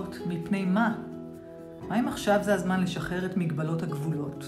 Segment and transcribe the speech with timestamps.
[0.00, 0.26] גבולות?
[0.26, 0.94] מפני מה?
[1.88, 4.44] מה אם עכשיו זה הזמן לשחרר את מגבלות הגבולות?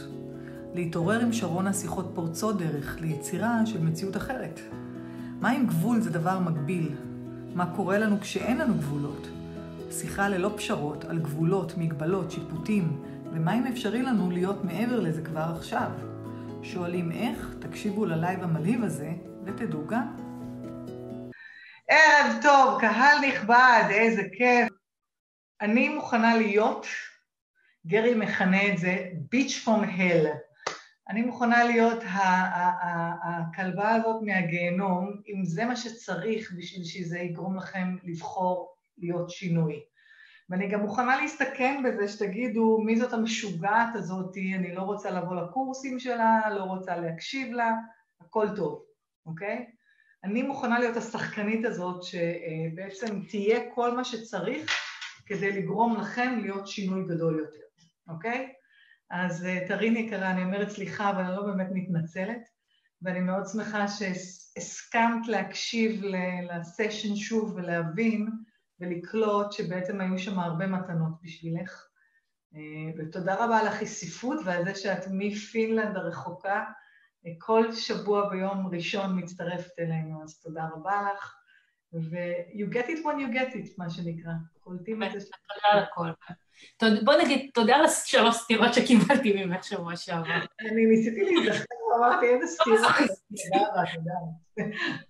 [0.75, 4.61] להתעורר עם שרון השיחות פורצות דרך ליצירה של מציאות אחרת?
[5.41, 6.95] מה אם גבול זה דבר מגביל?
[7.55, 9.29] מה קורה לנו כשאין לנו גבולות?
[9.91, 15.53] שיחה ללא פשרות על גבולות, מגבלות, שיפוטים, ומה אם אפשרי לנו להיות מעבר לזה כבר
[15.57, 15.91] עכשיו?
[16.63, 17.55] שואלים איך?
[17.59, 19.11] תקשיבו ללייב המלהיב הזה,
[19.45, 20.07] ותדעו גם.
[21.89, 24.82] ערב טוב, קהל נכבד, איזה כיף.
[25.63, 26.87] אני מוכנה להיות,
[27.87, 30.27] גרי מכנה את זה ביץ' פום הל.
[31.09, 31.99] אני מוכנה להיות
[33.23, 39.81] הכלבה הזאת מהגיהנום, אם זה מה שצריך בשביל שזה יגרום לכם לבחור להיות שינוי.
[40.51, 45.99] ואני גם מוכנה להסתכן בזה שתגידו, מי זאת המשוגעת הזאת, אני לא רוצה לבוא לקורסים
[45.99, 47.71] שלה, לא רוצה להקשיב לה,
[48.21, 48.83] הכל טוב,
[49.27, 49.67] אוקיי?
[50.25, 54.92] אני מוכנה להיות השחקנית הזאת שבעצם תהיה כל מה שצריך
[55.27, 57.59] כדי לגרום לכם להיות שינוי גדול יותר,
[58.09, 58.53] אוקיי?
[59.11, 62.49] אז תריני יקרה, אני אומרת סליחה, אבל אני לא באמת מתנצלת,
[63.03, 66.03] ואני מאוד שמחה שהסכמת להקשיב
[66.43, 68.29] לסשן שוב ולהבין
[68.81, 71.89] ולקלוט שבעצם היו שם הרבה מתנות בשבילך.
[72.99, 76.65] ותודה רבה על החשיפות ועל זה שאת מפינלנד הרחוקה
[77.39, 81.35] כל שבוע ביום ראשון מצטרפת אלינו, אז תודה רבה לך.
[81.95, 84.33] ו-you get it when you get it, מה שנקרא.
[84.61, 85.19] קולטים את זה.
[85.21, 86.09] תודה על הכל.
[87.05, 90.41] בוא נגיד, תודה על השלוש סטירות שקיבלתי ממך שבוע שעבר.
[90.61, 93.83] אני ניסיתי להיזכר, אמרתי, איזה תודה.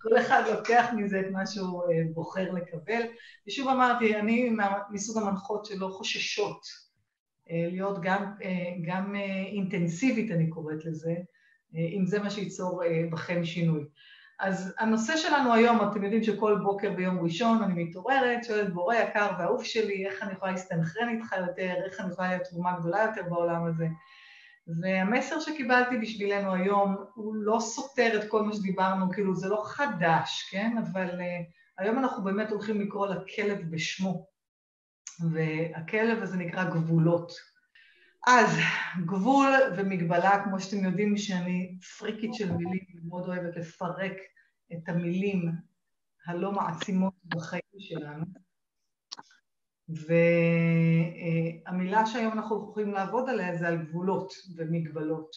[0.01, 3.01] כל אחד לוקח מזה את מה שהוא בוחר לקבל.
[3.47, 4.51] ושוב אמרתי, אני
[4.91, 6.65] מסוג המנחות שלא חוששות
[7.49, 7.97] להיות
[8.85, 9.15] גם
[9.51, 11.13] אינטנסיבית, אני קוראת לזה,
[11.73, 13.83] אם זה מה שייצור בכם שינוי.
[14.43, 19.31] אז הנושא שלנו היום, אתם יודעים שכל בוקר ביום ראשון אני מתעוררת, שואלת בורא יקר
[19.39, 23.29] ואהוב שלי, איך אני יכולה להסתנכרן איתך יותר, איך אני יכולה להיות תרומה גדולה יותר
[23.29, 23.87] בעולם הזה.
[24.81, 30.49] והמסר שקיבלתי בשבילנו היום הוא לא סותר את כל מה שדיברנו, כאילו זה לא חדש,
[30.51, 30.77] כן?
[30.77, 31.23] אבל uh,
[31.77, 34.27] היום אנחנו באמת הולכים לקרוא לכלב בשמו,
[35.31, 37.52] והכלב הזה נקרא גבולות.
[38.27, 38.49] אז
[39.05, 44.13] גבול ומגבלה, כמו שאתם יודעים שאני פריקית של מילים, אני מאוד אוהבת לפרק
[44.73, 45.51] את המילים
[46.25, 48.25] הלא מעצימות בחיים שלנו.
[51.67, 55.31] והמילה שהיום אנחנו יכולים לעבוד עליה זה על גבולות ומגבלות.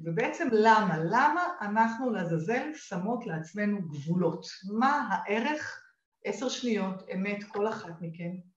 [0.00, 0.98] ובעצם למה?
[0.98, 4.46] למה אנחנו לעזאזל שמות לעצמנו גבולות?
[4.78, 5.80] מה הערך?
[6.24, 8.53] עשר שניות, אמת, כל אחת מכן.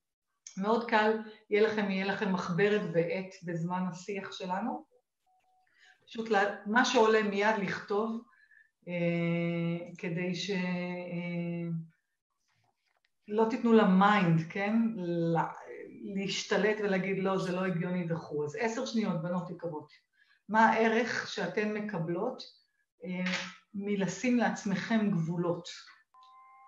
[0.60, 1.18] מאוד קל,
[1.50, 4.84] יהיה לכם, יהיה לכם מחברת ועט בזמן השיח שלנו.
[6.06, 6.28] פשוט
[6.66, 8.22] מה שעולה מיד לכתוב,
[8.88, 10.56] אה, כדי שלא
[13.42, 14.76] אה, תיתנו ל mind, כן?
[16.14, 18.44] להשתלט ולהגיד לא, זה לא הגיוני וכו'.
[18.44, 19.92] אז עשר שניות, בנות יקרות.
[20.48, 22.42] מה הערך שאתן מקבלות
[23.04, 23.32] אה,
[23.74, 25.68] מלשים לעצמכם גבולות?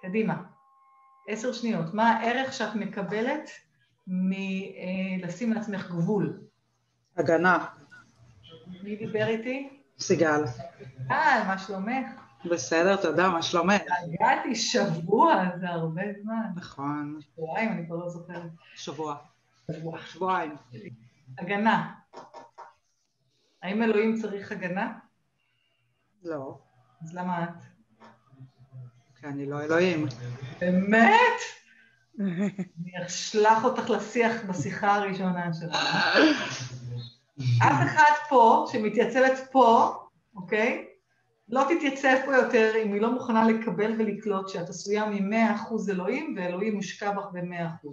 [0.02, 0.42] קדימה.
[1.28, 1.94] עשר שניות.
[1.94, 3.50] מה הערך שאת מקבלת
[4.06, 6.40] מלשים לעצמך גבול.
[7.16, 7.66] הגנה.
[8.82, 9.80] מי דיבר איתי?
[9.98, 10.44] סיגל.
[11.10, 12.06] אה, מה שלומך?
[12.44, 13.82] בסדר, תודה, מה שלומך?
[14.02, 16.42] הגעתי שבוע, זה הרבה זמן.
[16.56, 17.18] נכון.
[17.20, 18.50] שבועיים, אני כבר לא זוכרת.
[18.74, 19.16] שבוע.
[19.72, 19.98] שבוע.
[20.00, 20.56] שבועיים.
[21.38, 21.94] הגנה.
[23.62, 24.92] האם אלוהים צריך הגנה?
[26.22, 26.58] לא.
[27.02, 27.64] אז למה את?
[29.20, 30.06] כי אני לא אלוהים.
[30.60, 31.59] באמת?
[32.20, 35.72] אני אשלח אותך לשיח בשיחה הראשונה שלנו.
[37.62, 39.94] אף אחד פה, שמתייצבת פה,
[40.34, 40.86] אוקיי?
[41.48, 46.74] לא תתייצב פה יותר אם היא לא מוכנה לקבל ולקלוט שאת עשויה מ-100% אלוהים, ואלוהים
[46.74, 47.88] מושקע בך ב-100%.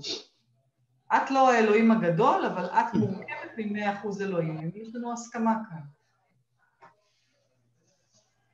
[1.15, 4.71] את לא האלוהים הגדול, אבל את מורכבת מ-100% אלוהים.
[4.75, 5.81] יש לנו הסכמה כאן.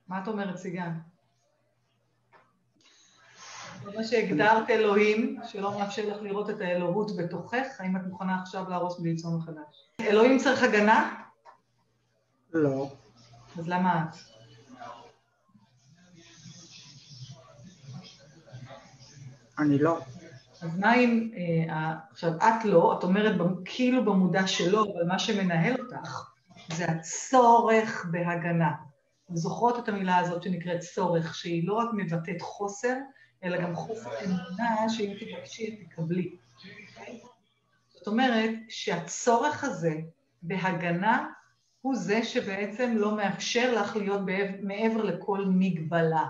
[0.07, 0.99] מה את אומרת, סיגן?
[3.95, 8.99] מה שהגדרת אלוהים, שלא מאפשר לך לראות את האלוהות בתוכך, האם את מוכנה עכשיו להרוס
[8.99, 9.89] וליצור מחדש?
[10.01, 11.23] אלוהים צריך הגנה?
[12.53, 12.89] לא.
[13.59, 14.15] אז למה את?
[19.59, 19.99] אני לא.
[20.61, 25.75] אז מה אם, אה, עכשיו את לא, את אומרת כאילו במודע שלא, אבל מה שמנהל
[25.81, 26.29] אותך
[26.73, 28.71] זה הצורך בהגנה.
[29.33, 32.93] זוכרות את המילה הזאת שנקראת צורך, שהיא לא רק מבטאת חוסר,
[33.43, 36.35] אלא גם חוסר אמונה שאם תבקשי, תקבלי.
[37.89, 39.93] זאת אומרת שהצורך הזה
[40.41, 41.29] בהגנה
[41.81, 44.21] הוא זה שבעצם לא מאפשר לך להיות
[44.61, 46.25] מעבר לכל מגבלה.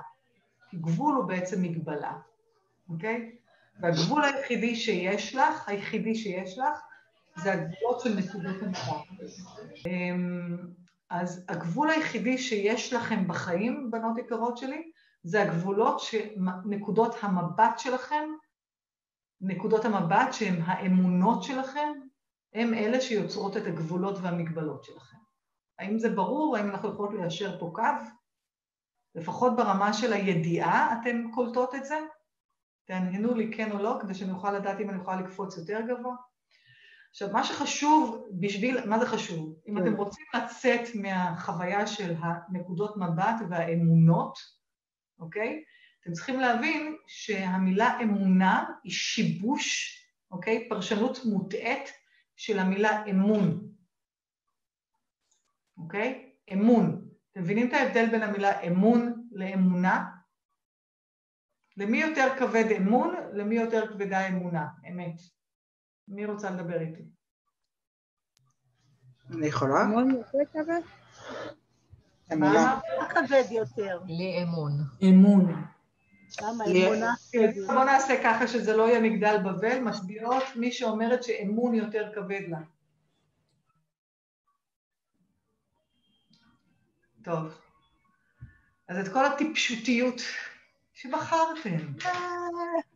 [0.76, 2.14] גבול הוא בעצם מגבלה,
[2.90, 3.36] אוקיי?
[3.80, 6.80] והגבול היחידי שיש לך, היחידי שיש לך,
[7.36, 9.24] זה הגבולות של נקודות המבט.
[9.88, 10.58] אמ,
[11.10, 14.92] אז הגבול היחידי שיש לכם בחיים, בנות יקרות שלי,
[15.24, 16.02] זה הגבולות.
[16.66, 18.30] נקודות המבט שלכם,
[19.42, 21.90] נקודות המבט שהן האמונות שלכם,
[22.54, 25.18] הם אלה שיוצרות את הגבולות והמגבלות שלכם.
[25.80, 26.58] האם זה ברור?
[26.58, 27.82] האם אנחנו יכולות ליישר פה קו?
[29.16, 32.00] לפחות ברמה של הידיעה אתן קולטות את זה?
[32.88, 36.16] תעניינו לי כן או לא, כדי שאני אוכל לדעת אם אני יכולה לקפוץ יותר גבוה.
[37.10, 39.56] עכשיו, מה שחשוב בשביל, מה זה חשוב?
[39.68, 39.96] אם אתם כן.
[39.96, 44.38] רוצים לצאת מהחוויה של הנקודות מבט והאמונות,
[45.20, 45.64] אוקיי?
[46.02, 50.00] אתם צריכים להבין שהמילה אמונה היא שיבוש,
[50.32, 50.70] אוקיי?
[50.70, 51.90] פרשנות מוטעית
[52.36, 53.70] של המילה אמון,
[55.78, 56.34] אוקיי?
[56.54, 57.10] אמון.
[57.32, 60.10] אתם מבינים את ההבדל בין המילה אמון לאמונה?
[61.78, 65.16] למי יותר כבד אמון, למי יותר כבדה אמונה, אמת.
[66.08, 67.04] מי רוצה לדבר איתי?
[69.30, 69.82] אני יכולה?
[69.82, 70.82] אמון יותר כבד?
[72.32, 72.80] מה?
[73.10, 74.00] כבד יותר.
[74.08, 74.72] לי אמון.
[75.04, 75.66] אמונה?
[77.68, 82.60] בואו נעשה ככה שזה לא יהיה מגדל בבל, מצביעות מי שאומרת שאמון יותר כבד לה.
[87.24, 87.60] טוב.
[88.88, 90.22] אז את כל הטיפשותיות
[90.94, 91.78] שבחרתם,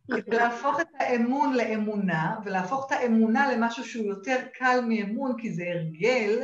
[0.06, 5.64] כדי להפוך את האמון לאמונה, ולהפוך את האמונה למשהו שהוא יותר קל מאמון, כי זה
[5.74, 6.42] הרגל,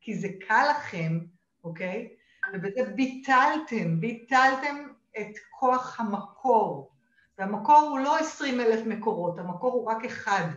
[0.00, 1.18] כי זה קל לכם,
[1.64, 2.08] אוקיי?
[2.54, 4.76] ובזה ביטלתם, ביטלתם
[5.20, 6.90] את כוח המקור.
[7.38, 10.48] והמקור הוא לא עשרים אלף מקורות, המקור הוא רק אחד,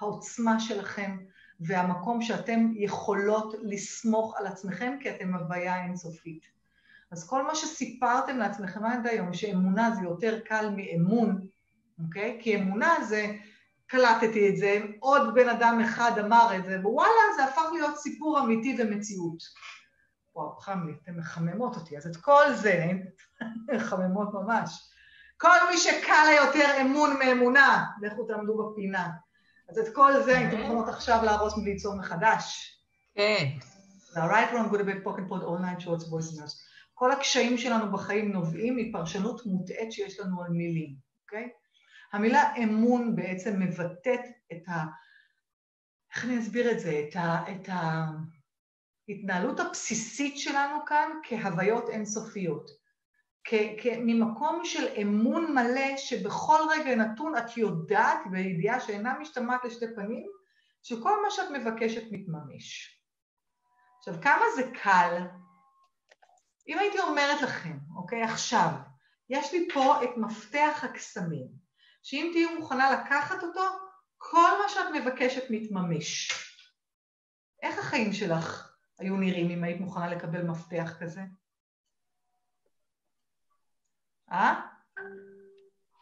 [0.00, 1.16] העוצמה שלכם
[1.60, 6.42] והמקום שאתם יכולות לסמוך על עצמכם כי אתם הוויה אינסופית.
[7.10, 11.46] אז כל מה שסיפרתם לעצמכם עד היום, שאמונה זה יותר קל מאמון,
[12.04, 12.38] אוקיי?
[12.42, 13.26] כי אמונה זה,
[13.86, 18.40] קלטתי את זה, עוד בן אדם אחד אמר את זה, ווואלה, זה הפך להיות סיפור
[18.40, 19.42] אמיתי ומציאות.
[20.36, 21.96] וואו, חם לי, אתן מחממות אותי.
[21.96, 22.90] אז את כל זה,
[23.76, 24.90] מחממות ממש.
[25.36, 29.10] כל מי שקל לה יותר אמון מאמונה, לכו תעמדו בפינה.
[29.68, 32.72] אז את כל זה, אם אתם יכולות עכשיו להרוס וליצור מחדש.
[33.14, 33.46] כן.
[33.98, 36.66] זה ה-right wrong good bad pocket pod all night shorts voice nurse.
[36.94, 41.48] כל הקשיים שלנו בחיים נובעים מפרשנות מוטעית שיש לנו על מילים, אוקיי?
[42.12, 44.20] המילה אמון בעצם מבטאת
[44.52, 44.84] את ה...
[46.14, 47.06] איך אני אסביר את זה?
[47.08, 47.44] את, ה...
[47.50, 47.68] את
[49.08, 52.70] ההתנהלות הבסיסית שלנו כאן כהוויות אינסופיות.
[53.84, 60.26] ממקום של אמון מלא שבכל רגע נתון את יודעת בידיעה שאינה משתמעת לשתי פנים,
[60.82, 63.00] שכל מה שאת מבקשת מתממש.
[63.98, 65.26] עכשיו, כמה זה קל
[66.68, 68.70] אם הייתי אומרת לכם, אוקיי, עכשיו,
[69.30, 71.46] יש לי פה את מפתח הקסמים,
[72.02, 73.64] שאם תהיו מוכנה לקחת אותו,
[74.18, 76.32] כל מה שאת מבקשת מתממש.
[77.62, 78.65] איך החיים שלך
[78.98, 81.20] היו נראים אם היית מוכנה לקבל מפתח כזה?
[84.32, 84.60] אה?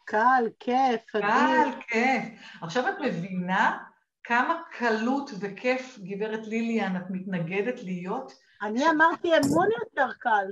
[0.05, 1.11] קל, כיף.
[1.11, 2.25] קל, כיף.
[2.63, 3.85] עכשיו את מבינה
[4.25, 8.33] כמה קלות וכיף, גברת ליליאן, את מתנגדת להיות
[8.63, 10.47] אני אמרתי אמון יותר קל.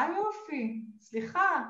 [0.00, 1.62] אה יופי, סליחה.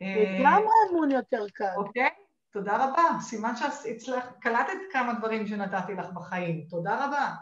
[0.00, 1.74] לגמרי אמון יותר קל.
[1.76, 2.10] אוקיי,
[2.52, 3.20] תודה רבה.
[3.20, 6.66] סימן שהצלחת, קלטת כמה דברים שנתתי לך בחיים.
[6.70, 7.34] תודה רבה.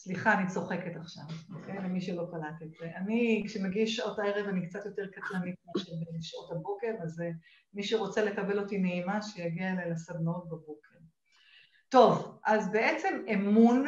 [0.00, 1.24] סליחה, אני צוחקת עכשיו,
[1.54, 1.76] אוקיי?
[1.76, 2.90] למי שלא קלט את זה.
[2.96, 7.30] אני, כשמגיש שעות הערב, אני קצת יותר קטלנית מאשר בשעות הבוקר, אז אה,
[7.74, 10.96] מי שרוצה לקבל אותי נעימה, שיגיע אליי לסדנאות בבוקר.
[11.88, 13.84] טוב, אז בעצם אמון,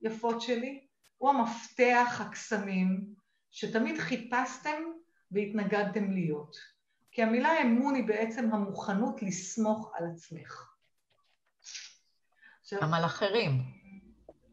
[0.00, 0.86] יפות שלי,
[1.18, 3.14] הוא המפתח הקסמים
[3.50, 4.82] שתמיד חיפשתם
[5.30, 6.56] והתנגדתם להיות.
[7.10, 10.70] כי המילה אמון היא בעצם המוכנות לסמוך על עצמך.
[12.82, 13.83] גם על אחרים.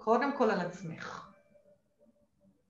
[0.03, 1.27] קודם כל על עצמך.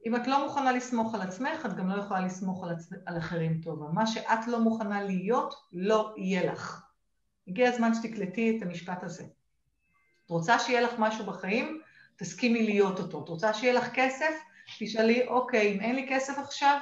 [0.06, 2.90] אם את לא מוכנה לסמוך על עצמך, את גם לא יכולה לסמוך על, עצ...
[3.06, 3.86] על אחרים טובה.
[3.94, 6.86] מה שאת לא מוכנה להיות, לא יהיה לך.
[7.48, 9.24] הגיע הזמן שתקלטי את המשפט הזה.
[10.26, 11.82] את רוצה שיהיה לך משהו בחיים?
[12.16, 13.24] תסכימי להיות אותו.
[13.24, 14.34] את רוצה שיהיה לך כסף?
[14.80, 16.80] תשאלי, אוקיי, אם אין לי כסף עכשיו,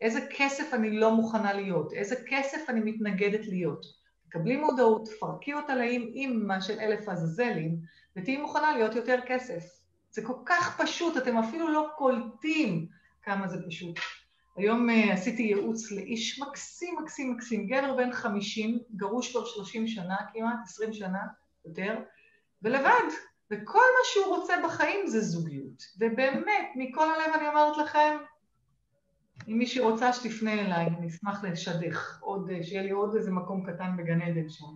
[0.00, 1.92] איזה כסף אני לא מוכנה להיות?
[1.92, 3.86] איזה כסף אני מתנגדת להיות?
[4.28, 7.78] תקבלי מודעות, תפרקי אותה לאימא של אלף עזאזלים,
[8.16, 9.81] ותהיי מוכנה להיות יותר כסף.
[10.12, 12.86] זה כל כך פשוט, אתם אפילו לא קולטים
[13.22, 13.98] כמה זה פשוט.
[14.56, 20.16] היום uh, עשיתי ייעוץ לאיש מקסים, מקסים, מקסים, גבר בן חמישים, גרוש כבר שלושים שנה
[20.32, 21.22] כמעט, עשרים שנה,
[21.64, 21.98] יותר,
[22.62, 23.02] ולבד,
[23.50, 25.82] וכל מה שהוא רוצה בחיים זה זוגיות.
[25.98, 28.16] ובאמת, מכל הלב אני אומרת לכם,
[29.48, 33.96] אם מישהי רוצה שתפנה אליי, אני אשמח לשדך, עוד, שיהיה לי עוד איזה מקום קטן
[33.96, 34.66] בגן עדן שם.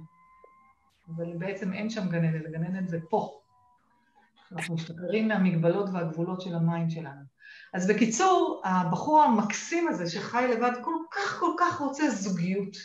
[1.09, 3.41] אבל בעצם אין שם גן עדן, גן עדן זה פה.
[4.53, 7.21] אנחנו משתחררים מהמגבלות והגבולות של ה mind שלנו.
[7.75, 12.77] אז בקיצור, הבחור המקסים הזה שחי לבד כל כך כל כך רוצה זוגיות.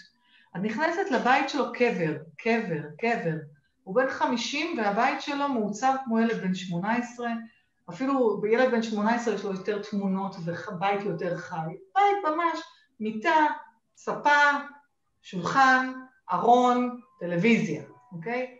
[0.55, 3.35] את נכנסת לבית שלו קבר, קבר, קבר.
[3.83, 7.27] הוא בן 50 והבית שלו מעוצב כמו ילד בן 18,
[7.89, 11.55] אפילו בילד בן 18 יש לו יותר תמונות ובית יותר חי.
[11.95, 12.59] בית ממש,
[12.99, 13.45] מיטה,
[13.95, 14.39] ספה,
[15.21, 15.91] שולחן,
[16.31, 18.57] ארון, טלוויזיה, אוקיי?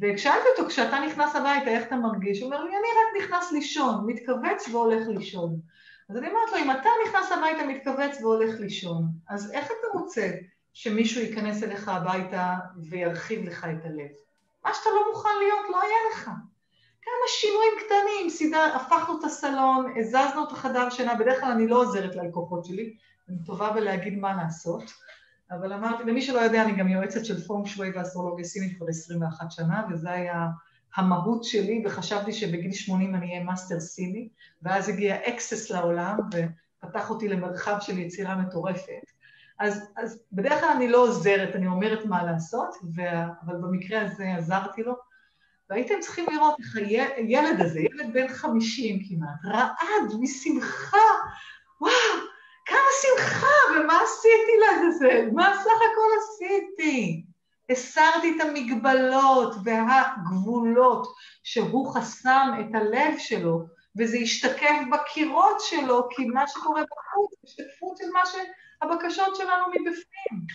[0.00, 2.40] וכשאלתי אותו, כשאתה נכנס הביתה, איך אתה מרגיש?
[2.40, 5.60] הוא אומר לי, אני רק נכנס לישון, מתכווץ והולך לישון.
[6.10, 10.30] אז אני אומרת לו, אם אתה נכנס הביתה, מתכווץ והולך לישון, אז איך אתה רוצה
[10.74, 12.54] שמישהו ייכנס אליך הביתה
[12.90, 14.10] וירחיב לך את הלב?
[14.64, 16.30] מה שאתה לא מוכן להיות, לא יהיה לך.
[17.02, 21.76] כמה שינויים קטנים, סידר, הפכנו את הסלון, הזזנו את החדר שינה, בדרך כלל אני לא
[21.76, 22.94] עוזרת ללקוחות שלי,
[23.28, 24.82] אני טובה בלהגיד מה לעשות,
[25.60, 29.50] אבל אמרתי, למי שלא יודע, אני גם יועצת של פנג שואי ואסטרולוגיה סינית כבר 21
[29.50, 30.46] שנה, וזה היה
[30.96, 34.28] המהות שלי, וחשבתי שבגיל 80 אני אהיה מאסטר סיני,
[34.62, 39.12] ואז הגיע Access לעולם, ופתח אותי למרחב של יצירה מטורפת.
[39.58, 43.00] אז, אז בדרך כלל אני לא עוזרת, אני אומרת מה לעשות, ו...
[43.46, 44.94] אבל במקרה הזה עזרתי לו,
[45.70, 46.76] והייתם צריכים לראות איך
[47.16, 50.96] הילד הזה, ילד בן 50 כמעט, רעד משמחה,
[51.80, 51.92] וואו,
[52.92, 55.28] כמה שמחה, ומה עשיתי לזה?
[55.32, 57.24] מה סך הכל עשיתי?
[57.70, 61.06] הסרתי את המגבלות והגבולות
[61.42, 63.66] שהוא חסם את הלב שלו,
[63.98, 70.46] וזה השתקף בקירות שלו, כי מה שקורה בחוץ, השתקפות של מה שהבקשות שלנו מבפנים.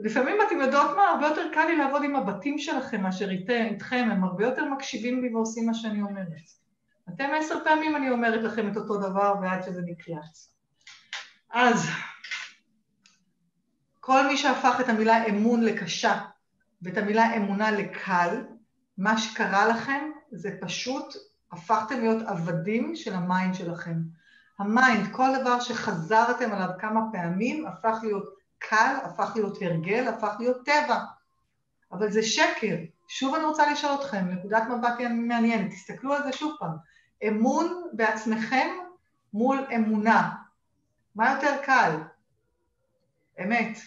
[0.00, 4.24] לפעמים אתם יודעות מה, הרבה יותר קל לי לעבוד עם הבתים שלכם מאשר איתכם, הם
[4.24, 6.50] הרבה יותר מקשיבים לי ועושים מה שאני אומרת.
[7.14, 10.49] אתם עשר פעמים אני אומרת לכם את אותו דבר ועד שזה נקלט.
[11.52, 11.86] אז
[14.00, 16.20] כל מי שהפך את המילה אמון לקשה
[16.82, 18.44] ואת המילה אמונה לקל,
[18.98, 21.14] מה שקרה לכם זה פשוט
[21.52, 23.96] הפכתם להיות עבדים של ה mind שלכם.
[24.58, 28.24] ה mind, כל דבר שחזרתם עליו כמה פעמים, הפך להיות
[28.58, 30.98] קל, הפך להיות הרגל, הפך להיות טבע.
[31.92, 32.76] אבל זה שקר.
[33.08, 36.76] שוב אני רוצה לשאול אתכם, נקודת מבט מעניינת, תסתכלו על זה שוב פעם.
[37.28, 38.68] אמון בעצמכם
[39.32, 40.30] מול אמונה.
[41.14, 41.96] מה יותר קל?
[43.42, 43.78] אמת.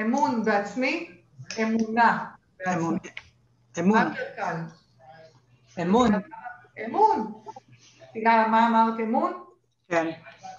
[0.00, 1.10] אמון בעצמי,
[1.62, 2.24] אמונה
[2.58, 2.74] בעצמי.
[2.74, 2.98] אמון.
[3.76, 4.56] מה יותר קל?
[5.82, 6.10] אמון.
[6.86, 7.32] אמון.
[8.14, 9.00] תראה, מה אמרת?
[9.00, 9.44] אמון?
[9.88, 10.10] כן.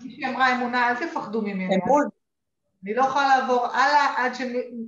[0.01, 1.75] מישהי אמרה אמונה, אל תפחדו ממני.
[1.75, 2.03] אמון.
[2.83, 4.41] אני לא יכולה לעבור הלאה עד, ש...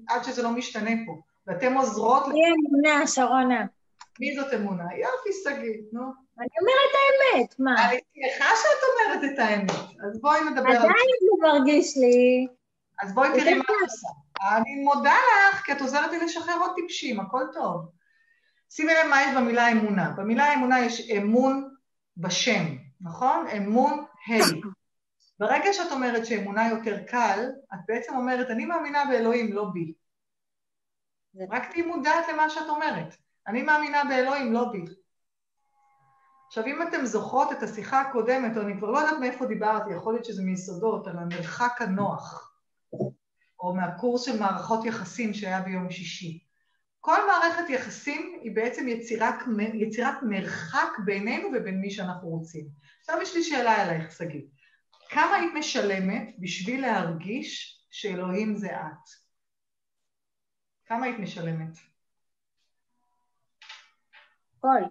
[0.08, 1.22] עד שזה לא משתנה פה.
[1.48, 2.28] ואתם עוזרות...
[2.28, 3.66] מי אמונה, שרונה?
[4.22, 4.84] מי זאת אמונה?
[4.84, 6.02] יופי, שגית, נו.
[6.40, 7.90] אני אומרת האמת, מה?
[7.90, 9.72] אני שמחה שאת אומרת את האמת.
[10.08, 10.78] אז בואי נדבר על זה.
[10.78, 12.48] עדיין זה מרגיש לי...
[13.04, 14.08] אז בואי תראי מה את עושה.
[14.58, 17.92] אני מודה לך, כי את עוזרת לי לשחרר עוד טיפשים, הכל טוב.
[18.70, 20.10] שימי לב מה יש במילה אמונה.
[20.18, 21.70] במילה אמונה יש אמון
[22.18, 22.66] בשם,
[23.02, 23.48] נכון?
[23.58, 24.68] אמון ה'.
[25.40, 29.94] ברגע שאת אומרת שאמונה יותר קל, את בעצם אומרת, אני מאמינה באלוהים, לא בי.
[31.50, 33.16] רק תהיי מודעת למה שאת אומרת.
[33.48, 34.86] אני מאמינה באלוהים, לא בי.
[36.48, 40.14] עכשיו, אם אתם זוכרות את השיחה הקודמת, או אני כבר לא יודעת מאיפה דיברתי, יכול
[40.14, 42.56] להיות שזה מיסודות, על המרחק הנוח,
[43.60, 46.44] או מהקורס של מערכות יחסים שהיה ביום שישי.
[47.00, 49.36] כל מערכת יחסים היא בעצם יצירת,
[49.74, 52.68] יצירת מרחק בינינו ובין מי שאנחנו רוצים.
[53.00, 54.42] עכשיו יש לי שאלה אלייך, שגיא.
[55.10, 59.10] כמה היית משלמת בשביל להרגיש שאלוהים זה את?
[60.86, 61.91] כמה היית משלמת?
[64.62, 64.84] הכל.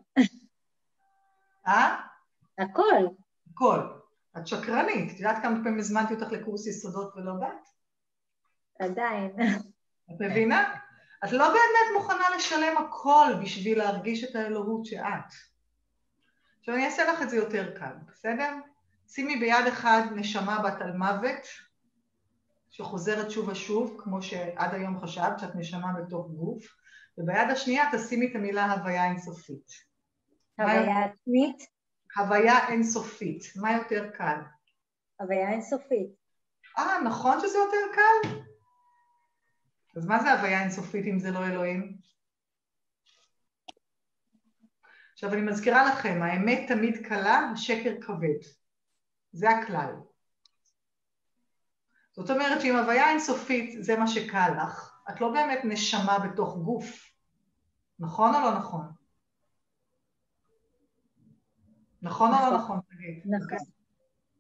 [1.66, 2.00] אה?
[2.58, 3.06] הכל.
[3.50, 3.78] הכל.
[4.38, 5.14] את שקרנית.
[5.14, 7.68] את יודעת כמה פעמים הזמנתי אותך לקורס יסודות ולא באת?
[8.80, 9.30] עדיין.
[10.10, 10.74] את מבינה?
[11.24, 15.32] את לא באמת מוכנה לשלם הכל בשביל להרגיש את האלוהות שאת.
[16.58, 18.52] עכשיו אני אעשה לך את זה יותר קל, בסדר?
[19.08, 21.46] שימי ביד אחד נשמה בת על מוות,
[22.70, 26.79] שחוזרת שוב ושוב, כמו שעד היום חשבת, שאת נשמה בתוך גוף,
[27.20, 29.66] וביד השנייה תשימי את המילה הוויה אינסופית.
[30.58, 31.66] הוויה עצמית,
[32.16, 33.42] הוויה אינסופית.
[33.56, 34.40] מה יותר קל?
[35.20, 36.10] הוויה אינסופית.
[36.78, 38.28] אה, נכון שזה יותר קל?
[39.96, 41.96] אז מה זה הוויה אינסופית אם זה לא אלוהים?
[45.12, 48.48] עכשיו אני מזכירה לכם, האמת תמיד קלה, השקר כבד.
[49.32, 49.94] זה הכלל.
[52.12, 57.09] זאת אומרת שאם הוויה אינסופית זה מה שקל לך, את לא באמת נשמה בתוך גוף.
[58.00, 58.87] נכון או לא נכון?
[62.02, 62.78] נכון או לא נכון.
[62.78, 63.35] נכון?
[63.35, 63.59] נכון.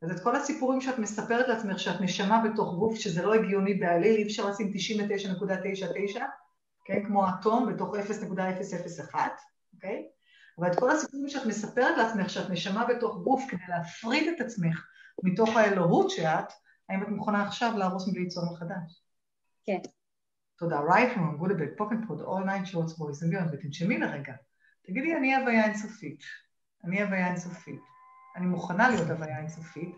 [0.02, 4.16] אז את כל הסיפורים שאת מספרת לעצמך שאת נשמה בתוך גוף שזה לא הגיוני בעליל,
[4.16, 6.20] אי אפשר לשים 99.99,
[6.80, 7.04] אוקיי?
[7.06, 9.14] כמו אטום בתוך 0.001,
[9.74, 10.08] אוקיי?
[10.58, 14.86] אבל את כל הסיפורים שאת מספרת לעצמך, שאת נשמה בתוך גוף כדי להפריד את עצמך
[15.22, 16.52] מתוך האלוהות שאת,
[16.88, 19.02] האם את מוכנה עכשיו להרוס וליצור מחדש?
[19.64, 19.78] כן.
[20.60, 20.80] תודה.
[21.78, 24.34] pocket pod all nine shorts boys and beyond, ותנשמי לרגע.
[24.86, 26.20] תגידי, אני הוויה אינסופית.
[26.84, 27.80] אני הוויה אינסופית.
[28.36, 29.96] אני מוכנה להיות הוויה אינסופית.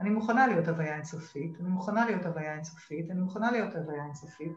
[0.00, 1.60] אני מוכנה להיות הוויה אינסופית.
[1.60, 3.10] אני מוכנה להיות הוויה אינסופית.
[3.10, 4.52] אני מוכנה להיות הוויה אינסופית.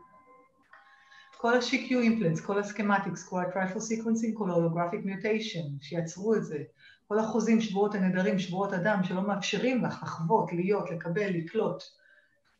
[1.37, 6.63] כל ה-CQ implants, כל ה-schematics, כל ה-trifle sequencing, כל ה-holographic mutation, שיצרו את זה,
[7.07, 11.83] כל החוזים, שבועות הנדרים, שבועות אדם, שלא מאפשרים לך לחוות, להיות, לקבל, לקלוט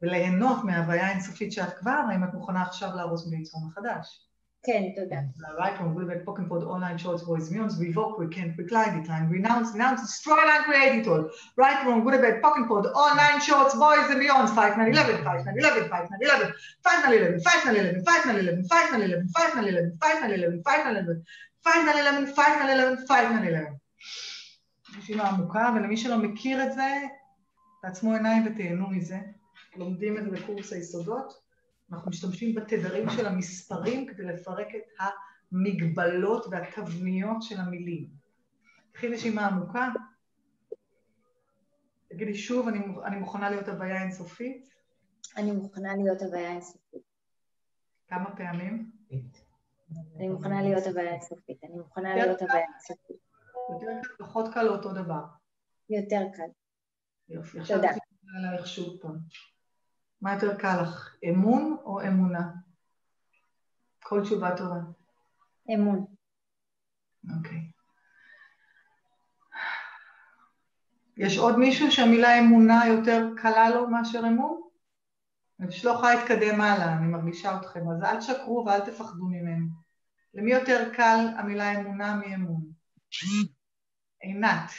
[0.01, 4.27] וליהנות מההוויה האינסופית שאת כבר, האם את מוכנה עכשיו להרוס וליצור מחדש?
[4.63, 5.17] כן, תודה.
[5.57, 10.01] right from Wilbeck Pocken Pod online shorts voice muse, revoke, recant, recline, decline, renounce, renounce,
[10.01, 11.23] destroy and create it all.
[11.63, 15.55] Right from Wilbeck Pocken Pod online shorts boys and beyond, 5 9 11, 5 9
[15.59, 19.01] 11, 5 9 11, 5 9 11, 5 9 11, 5 9 11, 5 9
[19.01, 21.23] 11, 5 9 11, 5 9 11, 5 9 11,
[21.63, 23.87] 5 9 11, 5 9 11, 5 9 11.
[24.97, 26.91] נשימה עמוקה, ולמי שלא מכיר את זה,
[27.81, 29.17] תעצמו עיניים ותהנו מזה.
[29.77, 31.33] לומדים את זה בקורס היסודות.
[31.91, 35.05] אנחנו משתמשים בתדרים של המספרים כדי לפרק את
[35.51, 38.09] המגבלות והתבניות של המילים.
[38.91, 39.87] קחי נשימה עמוקה.
[42.09, 44.69] תגידי שוב, אני, אני מוכנה להיות הוויה אינסופית.
[45.37, 47.01] אני מוכנה להיות הוויה אינסופית.
[48.07, 48.91] כמה פעמים?
[50.15, 51.63] אני מוכנה להיות הוויה אינסופית.
[51.63, 53.17] אני מוכנה להיות הוויה אינסופית.
[53.69, 55.23] יותר קל, פחות קל, אותו דבר.
[55.89, 56.49] יותר קל.
[57.29, 57.59] יופי.
[57.59, 57.89] עכשיו תודה.
[58.37, 59.17] עלייך שוב פעם.
[60.21, 62.49] מה יותר קל לך, אמון או אמונה?
[64.03, 64.79] כל תשובה טובה.
[65.75, 66.05] אמון.
[67.37, 67.71] אוקיי.
[71.17, 74.61] יש עוד מישהו שהמילה אמונה יותר קלה לו מאשר אמון?
[75.59, 79.67] אני פשוט לא יכולה להתקדם הלאה, אני מרגישה אתכם, אז אל תשקרו ואל תפחדו ממנו.
[80.33, 82.61] למי יותר קל המילה אמונה מאמון?
[84.21, 84.71] עינת,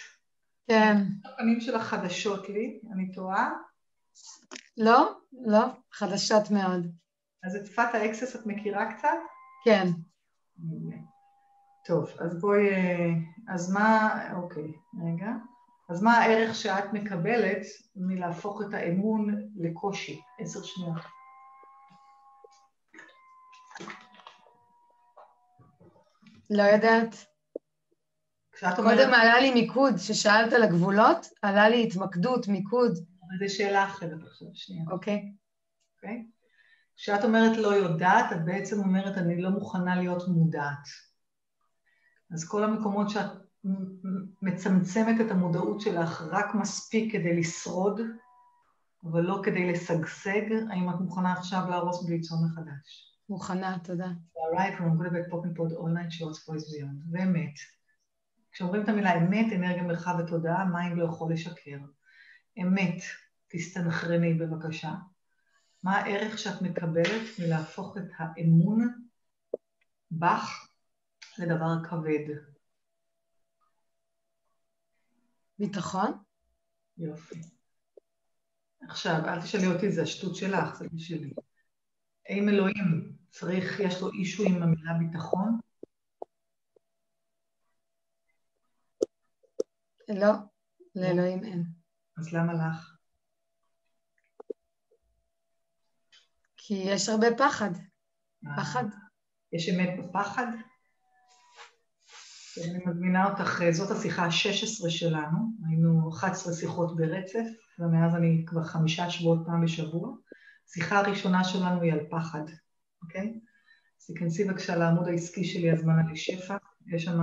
[0.67, 0.97] כן.
[1.25, 3.51] הפנים שלך חדשות לי, אני טועה?
[4.77, 5.13] לא?
[5.33, 5.65] לא?
[5.93, 6.87] חדשות מאוד.
[7.45, 9.09] אז את שפת האקסס את מכירה קצת?
[9.65, 9.89] כן.
[11.85, 13.09] טוב, אז בואי, אה,
[13.49, 14.73] אז מה, אוקיי,
[15.07, 15.31] רגע.
[15.89, 17.63] אז מה הערך שאת מקבלת
[17.97, 20.21] מלהפוך את האמון לקושי?
[20.39, 21.03] עשר שניות.
[26.51, 27.27] לא יודעת.
[28.53, 32.99] כשאת אומרת, קודם עלה לי מיקוד, כששאלת על הגבולות, עלה לי התמקדות, מיקוד,
[33.39, 35.33] זו שאלה אחרת עכשיו, שנייה, אוקיי?
[35.97, 36.27] אוקיי?
[36.97, 40.89] כשאת אומרת לא יודעת, את בעצם אומרת אני לא מוכנה להיות מודעת.
[42.35, 43.31] אז כל המקומות שאת
[44.43, 48.01] מצמצמת את המודעות שלך רק מספיק כדי לשרוד,
[49.05, 53.17] אבל לא כדי לשגשג, האם את מוכנה עכשיו להרוס וליצור מחדש?
[53.29, 54.09] מוכנה, תודה.
[54.55, 57.55] right from good back popping pod online shorts voice beyond, ואמת.
[58.53, 61.79] כשאומרים את המילה אמת, אנרגיה, מרחב ותודעה, מים לא יכול לשקר.
[62.63, 63.03] אמת,
[63.49, 64.95] תסתנכרני בבקשה.
[65.83, 69.09] מה הערך שאת מקבלת מלהפוך את האמון
[70.11, 70.69] בך
[71.39, 72.37] לדבר כבד?
[75.59, 76.13] ביטחון?
[76.99, 77.41] יופי.
[78.81, 81.33] עכשיו, אל תשאלי אותי, זה השטות שלך, זה שלי.
[82.29, 85.59] האם אלוהים צריך, יש לו אישו עם המילה ביטחון?
[90.09, 90.33] לא,
[90.95, 91.78] לאלוהים אין.
[92.19, 92.97] אז למה לך?
[96.57, 97.71] כי יש הרבה פחד.
[98.57, 98.85] פחד.
[99.53, 100.47] יש אמת בפחד?
[102.65, 107.47] אני מזמינה אותך, זאת השיחה ה-16 שלנו, היינו 11 שיחות ברצף,
[107.79, 110.15] ומאז אני כבר חמישה שבועות פעם בשבוע.
[110.69, 112.43] השיחה הראשונה שלנו היא על פחד,
[113.03, 113.41] אוקיי?
[114.01, 116.57] אז תיכנסי בבקשה לעמוד העסקי שלי, הזמנה לשפע,
[116.95, 117.21] יש שם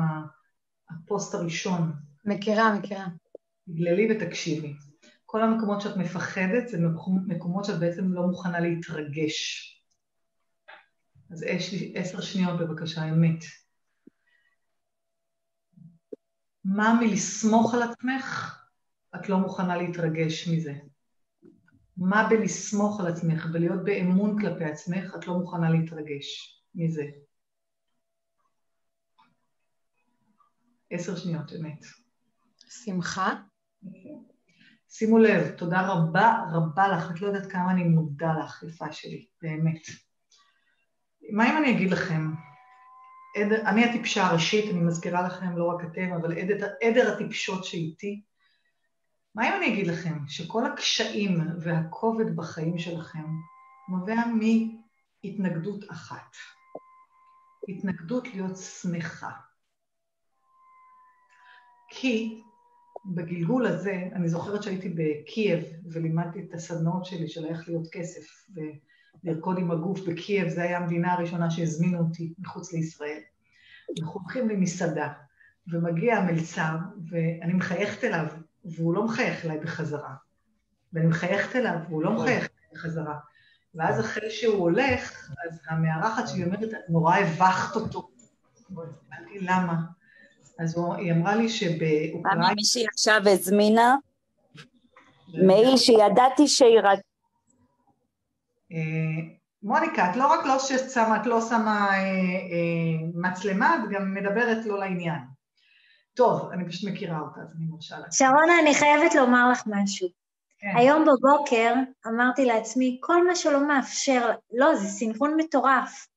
[0.89, 1.91] הפוסט הראשון,
[2.25, 3.07] מכירה, מכירה.
[3.65, 4.73] תגללי ותקשיבי.
[5.35, 6.77] כל המקומות שאת מפחדת זה
[7.27, 9.71] מקומות שאת בעצם לא מוכנה להתרגש.
[11.31, 13.43] אז יש לי עשר שניות בבקשה, אמת.
[16.63, 18.59] מה מלסמוך על עצמך
[19.15, 20.73] את לא מוכנה להתרגש מזה?
[21.97, 27.03] מה בלסמוך על עצמך ולהיות באמון כלפי עצמך את לא מוכנה להתרגש מזה?
[30.89, 31.85] עשר שניות, אמת.
[32.69, 33.33] שמחה?
[34.97, 39.25] שימו לב, תודה רבה רבה לך, את לא יודעת כמה אני מודה לך, יפה שלי,
[39.41, 39.81] באמת.
[41.31, 42.31] מה אם אני אגיד לכם,
[43.35, 48.21] עדר, אני הטיפשה הראשית, אני מזכירה לכם, לא רק אתם, אבל עדר, עדר הטיפשות שאיתי,
[49.35, 53.25] מה אם אני אגיד לכם שכל הקשיים והכובד בחיים שלכם
[53.89, 56.35] נובע מהתנגדות אחת.
[57.69, 59.31] התנגדות להיות שמחה.
[61.89, 62.41] כי
[63.05, 68.47] בגלגול הזה, אני זוכרת שהייתי בקייב ולימדתי את הסדנאות שלי של איך להיות כסף
[69.23, 73.19] ולרקוד עם הגוף בקייב, זו הייתה המדינה הראשונה שהזמינו אותי מחוץ לישראל.
[74.01, 75.13] אנחנו הולכים למסעדה,
[75.67, 76.75] ומגיע המלצר,
[77.09, 78.25] ואני מחייכת אליו,
[78.65, 80.13] והוא לא מחייך אליי בחזרה.
[80.93, 83.19] ואני מחייכת אליו, והוא לא מחייך אליי בחזרה.
[83.75, 88.09] ואז אחרי שהוא הולך, אז המארחת שלי אומרת, נורא הבכת אותו.
[88.71, 89.81] אמרתי, למה?
[90.59, 92.53] אז הוא, היא אמרה לי למה שבאוקראינה...
[92.55, 93.95] מישהי עכשיו הזמינה
[95.33, 96.99] מייל שידעתי שהיא רק...
[98.71, 104.13] אה, מוניקה, את לא רק לא ששמה, את לא שמה אה, אה, מצלמה, את גם
[104.13, 105.19] מדברת לא לעניין.
[106.13, 108.11] טוב, אני פשוט מכירה אותה, אז אני מרשה לה.
[108.11, 110.07] שרונה, אני חייבת לומר לך משהו.
[110.59, 110.77] כן.
[110.77, 111.73] היום בבוקר
[112.07, 116.07] אמרתי לעצמי, כל מה שלא מאפשר, לא, זה סנכרון מטורף.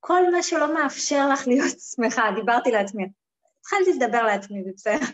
[0.00, 3.08] כל מה שלא מאפשר לך להיות שמחה, דיברתי לעצמי.
[3.68, 5.06] התחלתי לדבר לעצמי, זה בסדר.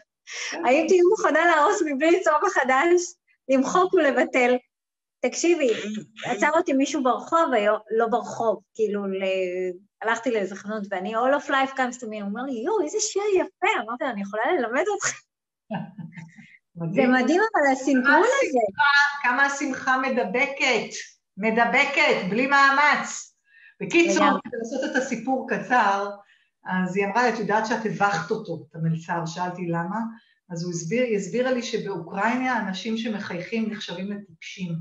[0.64, 3.02] הייתי מוכנה להרוס מבלי ליצור מחדש,
[3.48, 4.56] למחוק ולבטל.
[5.20, 5.70] תקשיבי,
[6.26, 9.22] עצר אותי מישהו ברחוב היום, לא ברחוב, כאילו, ל...
[10.02, 12.98] הלכתי לאיזה חנות, ואני, all of life comes to me, הוא אומר לי, יואו, איזה
[13.00, 15.06] שיר יפה, אמרתי לו, אני יכולה ללמד אותך?
[16.94, 17.40] זה מדהים.
[17.40, 18.58] אבל הסנכרון הזה.
[19.22, 20.94] כמה השמחה מדבקת,
[21.36, 23.36] מדבקת, בלי מאמץ.
[23.80, 26.10] בקיצור, לעשות את הסיפור קצר,
[26.66, 29.98] אז היא אמרה לי, את יודעת שאת הבכת אותו, את המלצר, שאלתי למה,
[30.50, 34.74] אז הוא הסביר, היא הסבירה לי שבאוקראינה אנשים שמחייכים נחשבים לטיפשים.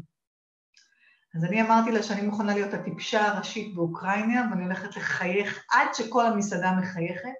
[1.36, 6.26] אז אני אמרתי לה שאני מוכנה להיות הטיפשה הראשית באוקראינה, ואני הולכת לחייך עד שכל
[6.26, 7.34] המסעדה מחייכת,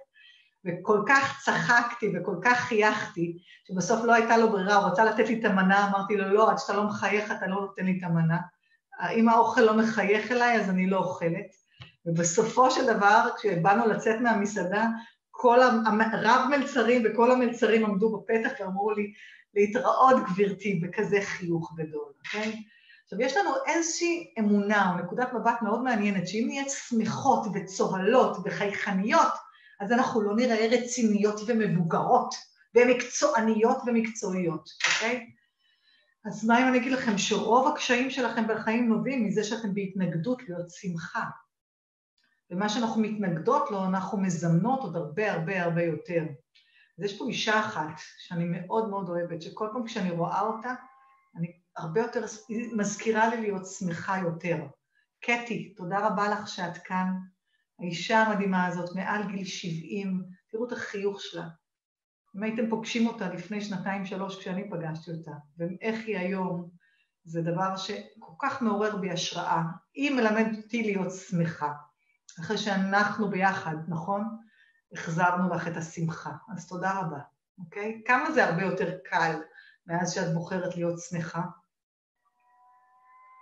[0.66, 5.40] וכל כך צחקתי וכל כך חייכתי, שבסוף לא הייתה לו ברירה, הוא רצה לתת לי
[5.40, 8.38] את המנה, אמרתי לו, לא, עד שאתה לא מחייך אתה לא נותן לי את המנה.
[9.16, 11.63] אם האוכל לא מחייך אליי, אז אני לא אוכלת.
[12.06, 14.88] ובסופו של דבר, כשבאנו לצאת מהמסעדה,
[15.32, 19.14] כל הרב מלצרים וכל המלצרים עמדו בפתח ואמרו לי,
[19.54, 22.64] להתראות גברתי, בכזה חיוך גדול, אוקיי?
[23.04, 29.34] עכשיו, יש לנו איזושהי אמונה או נקודת מבט מאוד מעניינת, שאם נהיה שמחות וצוהלות וחייכניות,
[29.80, 32.36] אז אנחנו לא נראה רציניות ומבוגרות,
[32.76, 35.26] ומקצועניות ומקצועיות, אוקיי?
[36.26, 40.70] אז מה אם אני אגיד לכם שרוב הקשיים שלכם בחיים נובעים מזה שאתם בהתנגדות להיות
[40.70, 41.24] שמחה.
[42.54, 46.24] ומה שאנחנו מתנגדות לו, אנחנו מזמנות עוד הרבה הרבה הרבה יותר.
[46.98, 50.74] אז יש פה אישה אחת שאני מאוד מאוד אוהבת, שכל פעם כשאני רואה אותה,
[51.36, 54.58] אני הרבה יותר, היא מזכירה לי להיות שמחה יותר.
[55.24, 57.14] קטי, תודה רבה לך שאת כאן.
[57.80, 61.48] האישה המדהימה הזאת, מעל גיל 70, תראו את החיוך שלה.
[62.36, 66.70] אם הייתם פוגשים אותה לפני שנתיים-שלוש כשאני פגשתי אותה, ואיך היא היום,
[67.26, 69.62] זה דבר שכל כך מעורר בי השראה.
[69.94, 71.74] היא מלמדת אותי להיות שמחה.
[72.40, 74.38] אחרי שאנחנו ביחד, נכון?
[74.94, 76.32] החזרנו לך את השמחה.
[76.54, 77.20] אז תודה רבה,
[77.60, 78.02] אוקיי?
[78.06, 79.42] כמה זה הרבה יותר קל
[79.88, 81.42] מאז שאת בוחרת להיות שמחה?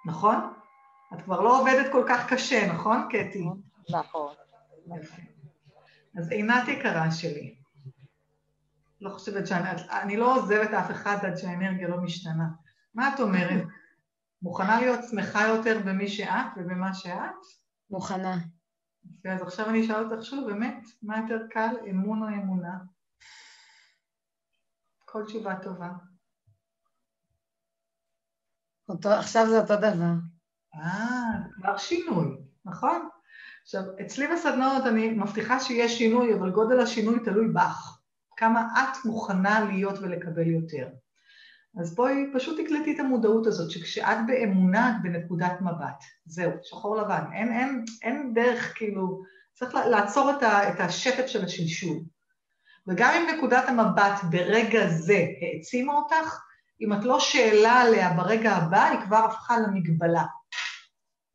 [0.05, 0.53] נכון?
[1.13, 3.45] את כבר לא עובדת כל כך קשה, נכון, קטי?
[3.89, 4.33] נכון.
[4.97, 5.21] יפה.
[6.17, 7.55] אז עינת יקרה שלי,
[9.01, 9.69] לא חושבת שאני,
[10.01, 12.47] אני לא עוזבת אף אחד עד שהאנרגיה לא משתנה.
[12.95, 13.63] מה את אומרת?
[14.41, 17.45] מוכנה להיות שמחה יותר במי שאת ובמה שאת?
[17.89, 18.37] מוכנה.
[19.05, 22.77] יפה, אז עכשיו אני אשאל אותך שוב, באמת, מה יותר קל, אמון או אמונה?
[25.05, 25.89] כל תשובה טובה.
[28.89, 30.13] אותו, עכשיו זה אותו דבר.
[30.75, 33.09] אה, כבר שינוי, נכון?
[33.61, 38.01] עכשיו, אצלי בסדנאות אני מבטיחה שיש שינוי, אבל גודל השינוי תלוי בך.
[38.37, 40.89] כמה את מוכנה להיות ולקבל יותר.
[41.79, 46.03] אז בואי פשוט תקלטי את המודעות הזאת, שכשאת באמונה את בנקודת מבט.
[46.25, 47.23] זהו, שחור לבן.
[47.33, 49.21] אין, אין, אין דרך כאילו,
[49.53, 51.97] צריך לעצור את, ה, את השטף של השלשול.
[52.87, 56.39] וגם אם נקודת המבט ברגע זה העצימה אותך,
[56.81, 60.25] אם את לא שאלה עליה ברגע הבא, היא כבר הפכה למגבלה,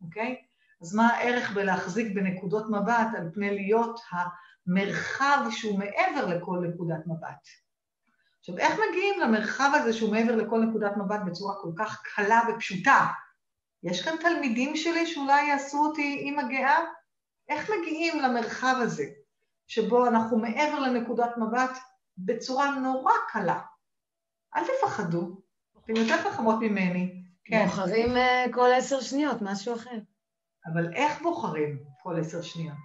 [0.00, 0.36] אוקיי?
[0.82, 7.65] אז מה הערך בלהחזיק בנקודות מבט על פני להיות המרחב שהוא מעבר לכל נקודת מבט?
[8.48, 13.06] עכשיו, איך מגיעים למרחב הזה שהוא מעבר לכל נקודת מבט בצורה כל כך קלה ופשוטה?
[13.82, 16.78] יש כאן תלמידים שלי שאולי יעשו אותי אימא גאה?
[17.48, 19.04] איך מגיעים למרחב הזה,
[19.66, 21.78] שבו אנחנו מעבר לנקודת מבט
[22.18, 23.60] בצורה נורא קלה?
[24.56, 25.40] אל תפחדו,
[25.84, 27.22] אתם יותר חכמות ממני.
[27.44, 27.64] כן.
[27.66, 29.98] בוחרים אה, כל עשר שניות, משהו אחר.
[30.72, 32.76] אבל איך בוחרים כל עשר שניות?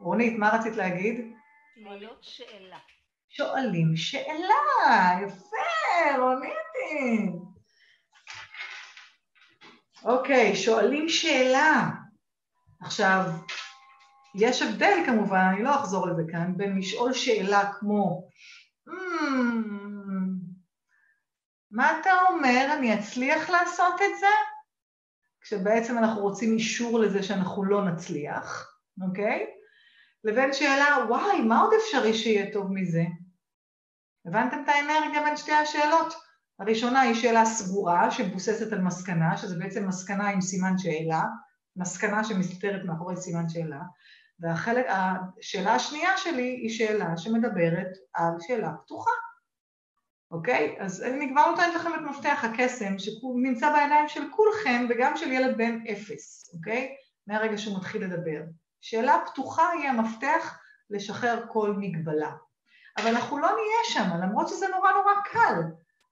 [0.00, 1.34] רונית, מה רצית להגיד?
[1.74, 2.78] שואלות שאלה.
[3.36, 7.32] שואלים שאלה, יפה, רוניתי.
[10.04, 11.90] אוקיי, שואלים שאלה.
[12.80, 13.24] עכשיו,
[14.34, 18.28] יש הבדל כמובן, אני לא אחזור לזה כאן, בין לשאול שאלה כמו
[18.88, 18.92] "Hmm,
[21.70, 24.26] מה אתה אומר, אני אצליח לעשות את זה?
[25.40, 28.76] כשבעצם אנחנו רוצים אישור לזה שאנחנו לא נצליח,
[29.08, 29.46] אוקיי?
[30.24, 33.02] לבין שאלה, וואי, מה עוד אפשרי שיהיה טוב מזה?
[34.26, 36.14] הבנתם את האנרגיה בין שתי השאלות?
[36.58, 41.22] הראשונה היא שאלה סגורה שמבוססת על מסקנה, שזה בעצם מסקנה עם סימן שאלה,
[41.76, 43.80] מסקנה שמסתתרת מאחורי סימן שאלה,
[44.40, 49.10] והחלק, השאלה השנייה שלי היא שאלה שמדברת על שאלה פתוחה,
[50.30, 50.76] אוקיי?
[50.80, 55.56] אז אני כבר נותנת לכם את מפתח הקסם שנמצא בידיים של כולכם וגם של ילד
[55.56, 56.94] בן אפס, אוקיי?
[57.26, 58.42] מהרגע שהוא מתחיל לדבר.
[58.80, 60.58] שאלה פתוחה היא המפתח
[60.90, 62.32] לשחרר כל מגבלה.
[62.98, 65.60] אבל אנחנו לא נהיה שם, למרות שזה נורא נורא קל,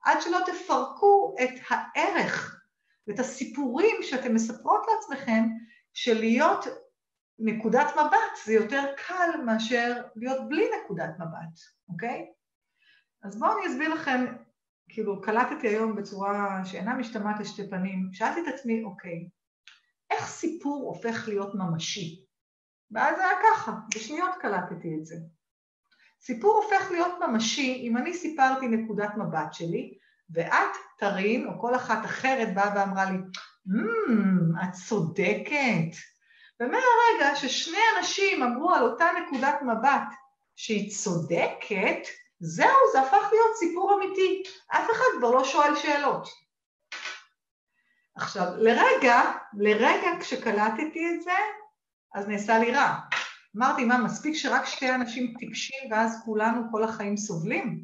[0.03, 2.61] עד שלא תפרקו את הערך
[3.07, 5.43] ואת הסיפורים שאתם מספרות לעצמכם
[5.93, 6.65] של להיות
[7.39, 12.25] נקודת מבט זה יותר קל מאשר להיות בלי נקודת מבט, אוקיי?
[13.23, 14.25] אז בואו אני אסביר לכם,
[14.89, 19.29] כאילו קלטתי היום בצורה שאינה משתמעת לשתי פנים, שאלתי את עצמי, אוקיי,
[20.11, 22.25] איך סיפור הופך להיות ממשי?
[22.91, 25.15] ואז זה היה ככה, בשניות קלטתי את זה.
[26.21, 29.93] סיפור הופך להיות ממשי אם אני סיפרתי נקודת מבט שלי,
[30.29, 35.97] ואת, טרין, או כל אחת אחרת באה ואמרה לי, mm, את צודקת.
[36.59, 40.13] ומהרגע ששני אנשים אמרו על אותה נקודת מבט
[40.55, 42.07] שהיא צודקת,
[42.39, 44.43] זהו, זה הפך להיות סיפור אמיתי.
[44.67, 46.27] אף אחד כבר לא שואל שאלות.
[48.15, 49.21] עכשיו, לרגע,
[49.53, 51.37] לרגע כשקלטתי את זה,
[52.15, 52.95] אז נעשה לי רע.
[53.57, 57.83] אמרתי, מה, מספיק שרק שתי אנשים טיפשים ואז כולנו כל החיים סובלים?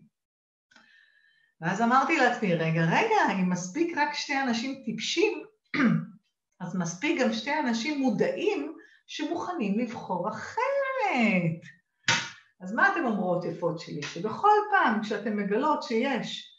[1.62, 5.44] ואז אמרתי לעצמי, רגע, רגע, אם מספיק רק שתי אנשים טיפשים,
[6.62, 8.78] אז מספיק גם שתי אנשים מודעים
[9.08, 11.62] שמוכנים לבחור אחרת.
[12.62, 14.04] אז מה אתן אומרות יפות שלי?
[14.04, 16.58] שבכל פעם כשאתן מגלות שיש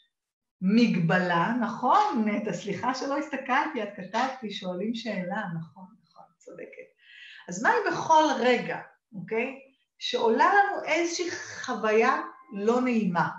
[0.61, 6.89] מגבלה, נכון, נטע, סליחה שלא הסתכלתי, את כתבת לי, שואלים שאלה, נכון, נכון, צודקת.
[7.49, 8.79] אז מה אם בכל רגע,
[9.13, 9.59] אוקיי,
[9.99, 11.31] שעולה לנו איזושהי
[11.65, 12.21] חוויה
[12.53, 13.29] לא נעימה?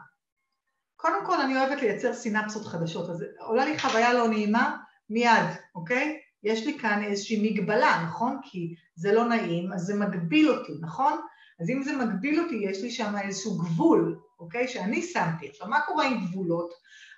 [0.96, 4.76] קודם כל אני אוהבת לייצר סינפסות חדשות, אז עולה לי חוויה לא נעימה,
[5.11, 6.20] מיד, אוקיי?
[6.42, 8.40] יש לי כאן איזושהי מגבלה, נכון?
[8.42, 11.12] כי זה לא נעים, אז זה מגביל אותי, נכון?
[11.61, 14.68] אז אם זה מגביל אותי, יש לי שם איזשהו גבול, אוקיי?
[14.68, 15.48] שאני שמתי.
[15.48, 16.70] עכשיו, מה קורה עם גבולות?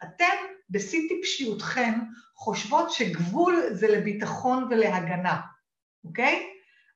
[0.04, 0.36] אתם,
[0.70, 1.92] בשיא טיפשיותכם,
[2.34, 5.40] חושבות שגבול זה לביטחון ולהגנה,
[6.04, 6.46] אוקיי?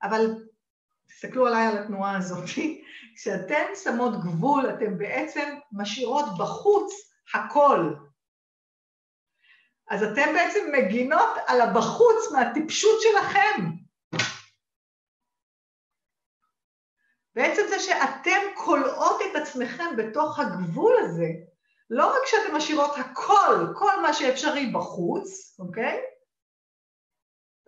[0.03, 0.35] אבל
[1.17, 2.45] תסתכלו עליי על התנועה הזאת,
[3.17, 6.93] כשאתן שמות גבול, אתן בעצם משאירות בחוץ
[7.35, 7.95] הכל.
[9.89, 13.71] אז אתן בעצם מגינות על הבחוץ מהטיפשות שלכם.
[17.35, 21.29] בעצם זה שאתם כולאות את עצמכם בתוך הגבול הזה,
[21.91, 26.01] לא רק שאתן משאירות הכל, כל מה שאפשרי בחוץ, אוקיי?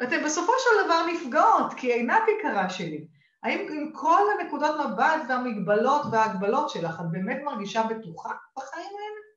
[0.02, 6.02] אתן בסופו של דבר נפגעות, כי עינת יקרה שלי, האם עם כל הנקודות מבט והמגבלות
[6.12, 9.28] וההגבלות שלך, את באמת מרגישה בטוחה בחיים האלה?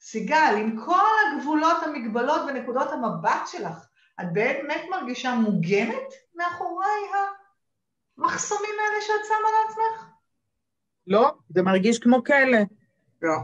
[0.00, 3.86] סיגל, עם כל הגבולות, המגבלות ונקודות המבט שלך,
[4.20, 6.86] את באמת מרגישה מוגנת מאחורי
[8.18, 10.10] המחסומים האלה שאת שמה לעצמך?
[11.06, 12.58] לא, זה מרגיש כמו כלא.
[13.22, 13.36] לא.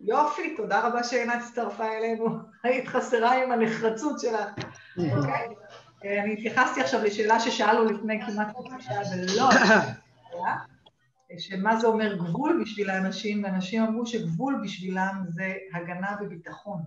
[0.00, 2.26] יופי, תודה רבה שעינת הצטרפה אלינו.
[2.64, 4.48] היית חסרה עם הנחרצות שלך.
[5.16, 5.48] אוקיי?
[6.04, 9.50] אני התייחסתי עכשיו לשאלה ששאלנו לפני כמעט חצי שעה ולא,
[11.38, 16.82] שמה זה אומר גבול בשביל האנשים, ואנשים אמרו שגבול בשבילם זה הגנה וביטחון,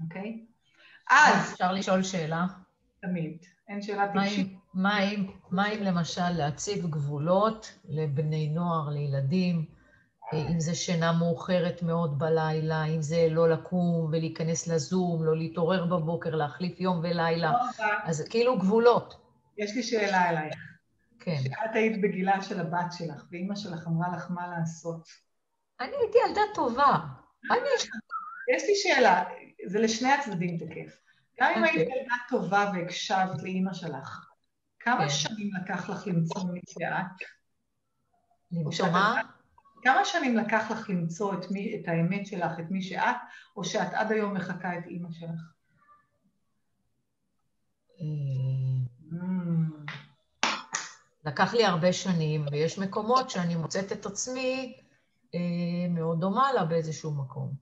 [0.00, 0.44] אוקיי?
[1.10, 1.52] אז...
[1.52, 2.46] אפשר לשאול שאלה?
[3.00, 3.36] תמיד.
[3.68, 4.56] אין שאלה טיפשית.
[4.74, 9.64] מה אם, מה אם למשל להציב גבולות לבני נוער, לילדים,
[10.32, 16.34] אם זה שינה מאוחרת מאוד בלילה, אם זה לא לקום ולהיכנס לזום, לא להתעורר בבוקר,
[16.34, 17.52] להחליף יום ולילה,
[18.04, 19.14] אז כאילו גבולות.
[19.58, 20.54] יש לי שאלה אלייך.
[21.20, 21.36] כן.
[21.42, 25.08] שאת היית בגילה של הבת שלך, ואימא שלך אמרה לך מה לעשות.
[25.80, 26.96] אני הייתי ילדה טובה.
[27.50, 27.60] אני...
[28.56, 29.24] יש לי שאלה,
[29.66, 31.00] זה לשני הצדדים תקף.
[31.40, 32.00] גם אם היית אוקיי.
[32.00, 34.26] ילדה טובה והקשבת לאימא שלך,
[34.80, 35.08] כמה כן.
[35.08, 37.28] שנים לקח לך למצוא מי שאת?
[38.52, 39.22] למצוא מה?
[39.84, 43.16] כמה שנים לקח לך למצוא את, מי, את האמת שלך, את מי שאת,
[43.56, 45.40] או שאת עד היום מחקה את אימא שלך?
[48.00, 48.06] אה.
[51.24, 54.76] לקח לי הרבה שנים, ויש מקומות שאני מוצאת את עצמי
[55.34, 55.40] אה,
[55.90, 57.52] מאוד דומה לה באיזשהו מקום.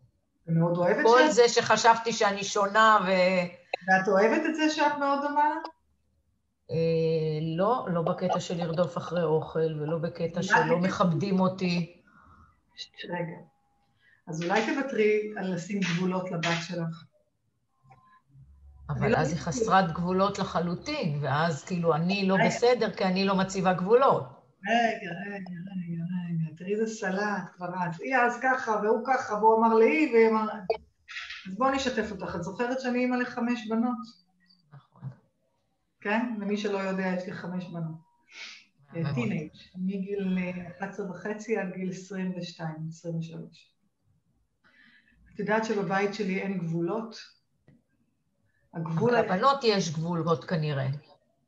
[0.47, 1.33] ומאוד אוהבת כל שאת...
[1.33, 3.09] זה שחשבתי שאני שונה ו...
[3.89, 5.61] ואת אוהבת את זה שאת מאוד דומה לה?
[6.71, 12.02] אה, לא, לא בקטע של לרדוף אחרי אוכל, ולא בקטע שלא מכבדים אותי.
[13.09, 13.37] רגע.
[14.27, 17.05] אז אולי תוותרי על לשים גבולות לבת שלך.
[18.91, 19.53] אני אבל לא אז היא מסכימה.
[19.57, 22.47] חסרת גבולות לחלוטין, ואז כאילו אני לא רגע.
[22.47, 24.23] בסדר כי אני לא מציבה גבולות.
[24.69, 28.01] רגע, רגע, רגע, רגע, תראי איזה סלט כבר אז.
[28.01, 30.47] היא אז ככה, והוא ככה, והוא אמר לי, והיא אמר...
[31.49, 32.37] אז בואו נשתף אותך.
[32.37, 33.99] את זוכרת שאני אימא לחמש בנות?
[34.73, 35.09] נכון.
[36.01, 36.35] כן?
[36.41, 38.12] למי שלא יודע, יש לי חמש בנות.
[38.95, 39.15] מאוד.
[39.15, 43.73] טינג', מגיל אה, 11 וחצי עד גיל 22, 23.
[45.35, 47.17] את יודעת שבבית שלי אין גבולות?
[48.75, 49.15] הגבול...
[49.17, 50.89] אבל לבנות יש גבולות כנראה,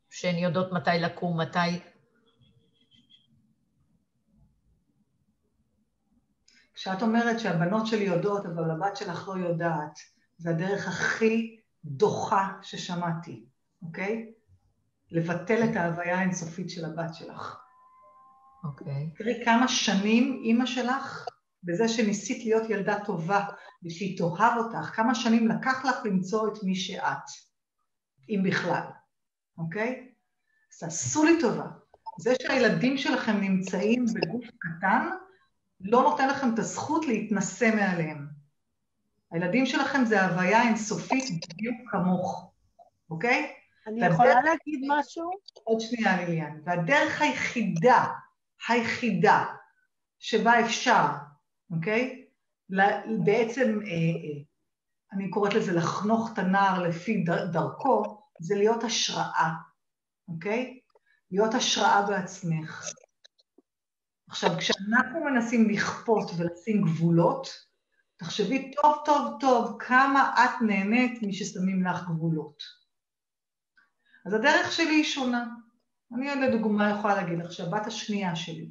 [0.09, 1.79] שהן יודעות מתי לקום, מתי...
[6.73, 9.99] כשאת אומרת שהבנות שלי יודעות, אבל הבת שלך לא יודעת,
[10.37, 13.45] זה הדרך הכי דוחה ששמעתי,
[13.81, 14.34] אוקיי?
[15.11, 17.57] לבטל את ההוויה האינסופית של הבת שלך.
[18.63, 19.09] אוקיי.
[19.17, 21.25] תראי כמה שנים אימא שלך,
[21.63, 23.45] בזה שניסית להיות ילדה טובה
[23.83, 27.23] ושהיא תאהב אותך, כמה שנים לקח לך למצוא את מי שאת,
[28.29, 28.83] אם בכלל,
[29.57, 30.09] אוקיי?
[30.73, 31.65] אז תעשו לי טובה.
[32.19, 35.09] זה שהילדים שלכם נמצאים בגוף קטן,
[35.81, 38.27] לא נותן לכם את הזכות להתנשא מעליהם.
[39.31, 42.51] הילדים שלכם זה הוויה אינסופית בדיוק כמוך,
[43.09, 43.53] אוקיי?
[43.87, 45.31] אני יכולה להגיד משהו?
[45.63, 46.59] עוד שנייה, ליליאן.
[46.65, 48.05] והדרך היחידה,
[48.67, 49.45] היחידה,
[50.19, 51.05] שבה אפשר,
[51.71, 52.25] אוקיי?
[53.25, 54.43] בעצם, אה, אה,
[55.13, 59.51] אני קוראת לזה לחנוך את הנער לפי דרכו, זה להיות השראה,
[60.27, 60.79] אוקיי?
[61.31, 62.91] להיות השראה בעצמך.
[64.29, 67.47] עכשיו, כשאנחנו מנסים לכפות ולשים גבולות,
[68.17, 72.84] תחשבי טוב טוב טוב כמה את נהנית מששמים לך גבולות.
[74.25, 75.45] אז הדרך שלי היא שונה.
[76.13, 78.69] אני לדוגמה יכולה להגיד לך שהבת השנייה שלי,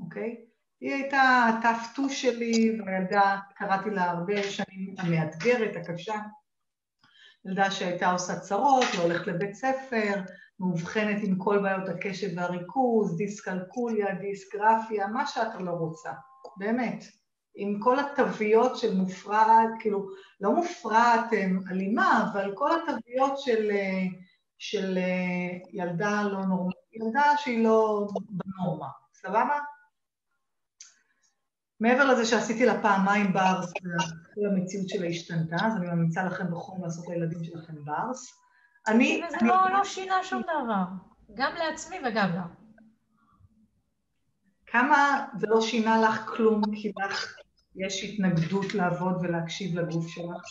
[0.00, 0.36] אוקיי?
[0.80, 6.14] היא הייתה הטפטו שלי, והילדה, קראתי לה הרבה שנים, המאתגרת, הקשה.
[7.44, 10.22] ילדה שהייתה עושה צרות, לא הולכת לבית ספר,
[10.60, 16.10] מאובחנת עם כל בעיות הקשב והריכוז, דיסקלקוליה, דיסגרפיה, מה שאת לא רוצה,
[16.56, 17.04] באמת.
[17.54, 20.08] עם כל התוויות של מופרעת, כאילו,
[20.40, 24.25] לא מופרעת הם, אלימה, אבל כל התוויות של, אה,
[24.58, 29.58] של אה, ילדה לא נורמלית, ילדה שהיא לא בנורמה, סבבה?
[31.80, 36.84] מעבר לזה שעשיתי לה פעמיים בארס, כל המציאות שלה השתנתה, אז אני ממליצה לכם בחום
[36.84, 38.32] לעשות לילדים שלכם בארס.
[38.88, 39.22] אני...
[39.28, 40.82] וזה אני- לא, לא שינה שום דבר,
[41.34, 42.46] גם לעצמי וגם לה.
[44.66, 47.34] כמה זה לא שינה לך כלום, כי לך
[47.76, 50.42] יש התנגדות לעבוד ולהקשיב לגוף שלך?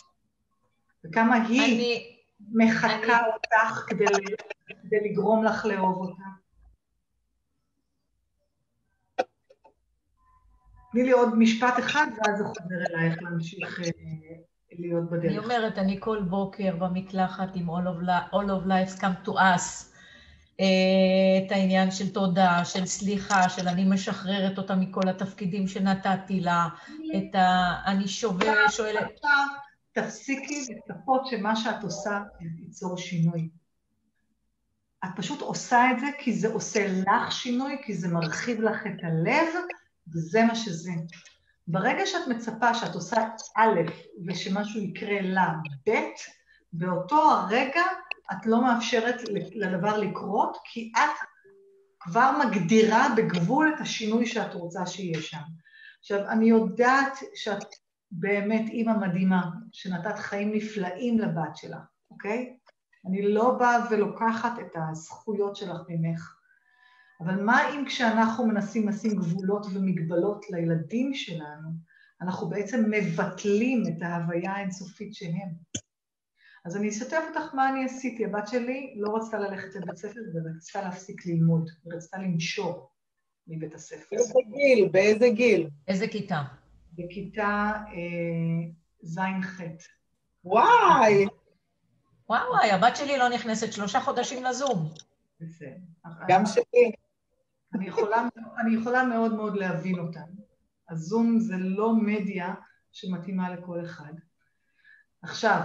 [1.06, 4.06] וכמה היא אני, מחקה אני- אותך כדי,
[4.68, 6.24] כדי לגרום לך לאהוב אותה?
[10.92, 13.86] תני לי עוד משפט אחד, ואז זה חוזר אלייך להמשיך אה,
[14.72, 15.44] להיות אני בדרך.
[15.44, 19.86] אומרת, אני כל בוקר במקלחת עם All of, All of Lives come to us,
[20.60, 26.68] אה, את העניין של תודה, של סליחה, של אני משחררת אותה מכל התפקידים שנתתי לה,
[27.18, 27.74] את ה...
[27.86, 29.22] אני שובר, שואלת...
[29.96, 32.22] תפסיקי לצפות שמה שאת עושה
[32.60, 33.50] ייצור שינוי.
[35.06, 39.04] את פשוט עושה את זה כי זה עושה לך שינוי, כי זה מרחיב לך את
[39.04, 39.48] הלב,
[40.14, 40.92] וזה מה שזה.
[41.68, 43.28] ברגע שאת מצפה שאת עושה
[43.58, 43.80] א'
[44.28, 45.54] ושמשהו יקרה לה
[45.88, 45.92] ב',
[46.74, 47.84] באותו הרגע
[48.32, 49.22] את לא מאפשרת
[49.56, 51.28] לדבר לקרות, כי את
[52.00, 55.38] כבר מגדירה בגבול את השינוי שאת רוצה שיהיה שם.
[56.00, 57.66] עכשיו, אני יודעת שאת
[58.12, 62.58] באמת אימא מדהימה, שנתת חיים נפלאים לבת שלך, אוקיי?
[63.08, 66.36] אני לא באה ולוקחת את הזכויות שלך ממך.
[67.22, 71.70] אבל מה אם כשאנחנו מנסים לשים גבולות ומגבלות לילדים שלנו,
[72.22, 75.50] אנחנו בעצם מבטלים את ההוויה האינסופית שהם.
[76.66, 78.26] אז אני אשתף אותך מה אני עשיתי.
[78.26, 82.90] הבת שלי לא רצתה ללכת לבית ספר ורצתה להפסיק ללמוד, ורצתה לנשור
[83.48, 84.16] מבית הספר.
[84.16, 84.90] באיזה גיל?
[84.92, 85.70] באיזה גיל?
[85.88, 86.42] איזה כיתה?
[86.98, 88.72] בכיתה אה,
[89.02, 89.62] ז'-ח'.
[90.44, 91.26] וואי,
[92.30, 94.90] וואי וואי, הבת שלי לא נכנסת שלושה חודשים לזום.
[95.42, 95.76] בסדר.
[96.28, 96.92] גם שלי.
[97.74, 98.28] אני יכולה,
[98.60, 100.26] אני יכולה מאוד מאוד להבין אותם.
[100.90, 102.54] הזום זה לא מדיה
[102.92, 104.14] שמתאימה לכל אחד.
[105.22, 105.62] עכשיו,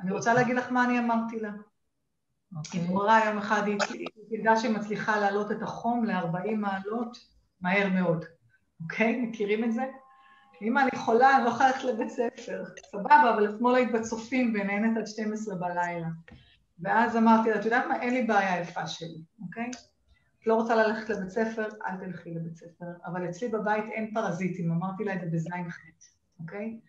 [0.00, 1.50] אני רוצה להגיד לך מה אני אמרתי לה.
[1.50, 2.80] היא אוקיי.
[2.80, 7.18] התעוררה יום אחד, היא היא תדע שהיא מצליחה להעלות את החום ל-40 מעלות
[7.60, 8.24] מהר מאוד.
[8.82, 9.20] אוקיי?
[9.20, 9.82] מכירים את זה?
[10.62, 12.64] אם אני חולה, אני לא יכולה ללכת לבית ספר.
[12.90, 16.08] סבבה, אבל אתמול היית בצופים ונהנית עד 12 בלילה.
[16.78, 18.02] ואז אמרתי לה, את יודעת מה?
[18.02, 19.70] אין לי בעיה יפה שלי, אוקיי?
[20.40, 22.86] את לא רוצה ללכת לבית ספר, אל תלכי לבית ספר.
[23.06, 26.06] אבל אצלי בבית אין פרזיטים, אמרתי לה את זה בזין חטא,
[26.40, 26.80] אוקיי?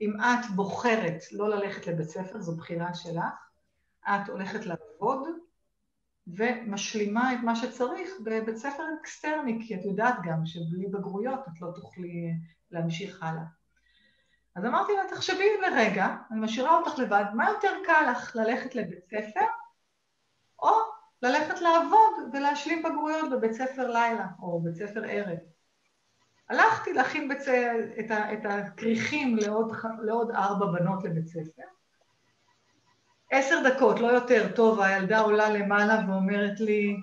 [0.00, 3.24] אם את בוחרת לא ללכת לבית ספר, זו בחירה שלך,
[4.08, 5.28] את הולכת לעבוד
[6.26, 11.70] ומשלימה את מה שצריך בבית ספר אקסטרני, כי את יודעת גם שבלי בגרויות את לא
[11.74, 12.32] תוכלי
[12.70, 13.42] להמשיך הלאה.
[14.56, 19.04] אז אמרתי לה, תחשבי לרגע, אני משאירה אותך לבד, מה יותר קל לך, ללכת לבית
[19.04, 19.46] ספר,
[20.62, 20.70] או
[21.22, 25.38] ללכת לעבוד ולהשלים בגרויות בבית ספר לילה, או בית ספר ערב.
[26.48, 27.48] הלכתי להכין בצ...
[28.00, 28.32] את, ה...
[28.32, 29.72] את הכריכים לעוד...
[30.02, 31.62] לעוד ארבע בנות לבית ספר.
[33.30, 36.96] עשר דקות, לא יותר, טוב, הילדה עולה למעלה ואומרת לי,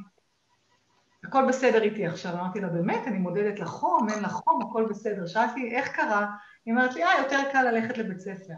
[1.23, 2.33] הכל בסדר איתי עכשיו.
[2.33, 5.27] אמרתי לה, באמת, אני מודדת לחום, אין לחום, הכל בסדר.
[5.27, 6.27] שאלתי, איך קרה?
[6.65, 8.53] היא אומרת לי, אה, יותר קל ללכת לבית ספר.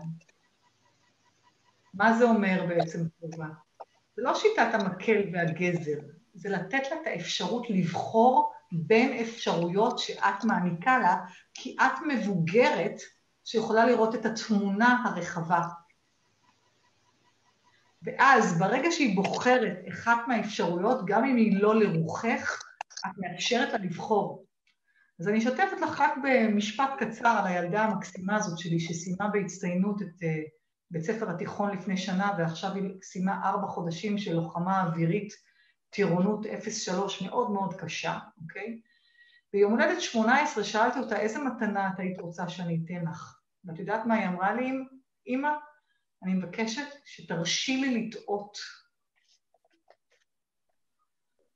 [1.93, 3.47] מה זה אומר בעצם טובה?
[4.15, 5.99] זה לא שיטת המקל והגזר,
[6.33, 11.17] זה לתת לה את האפשרות לבחור בין אפשרויות שאת מעניקה לה,
[11.53, 13.01] כי את מבוגרת
[13.45, 15.61] שיכולה לראות את התמונה הרחבה.
[18.05, 22.63] ואז ברגע שהיא בוחרת אחת מהאפשרויות, גם אם היא לא לרוחך,
[23.05, 24.45] את מאפשרת לה לבחור.
[25.19, 30.23] אז אני אשתף אותך רק במשפט קצר על הילדה המקסימה הזאת שלי, שסיימה בהצטיינות את
[30.23, 30.25] uh,
[30.91, 35.33] בית ספר התיכון לפני שנה, ועכשיו היא סיימה ארבע חודשים של לוחמה אווירית,
[35.89, 38.79] טירונות 03 מאוד מאוד קשה, אוקיי?
[39.53, 43.39] ביום הולדת 18 שאלתי אותה, איזה מתנה את היית רוצה שאני אתן לך?
[43.65, 44.71] ואת יודעת מה היא אמרה לי?
[45.27, 45.49] אמא,
[46.23, 48.57] אני מבקשת שתרשי לי לטעות.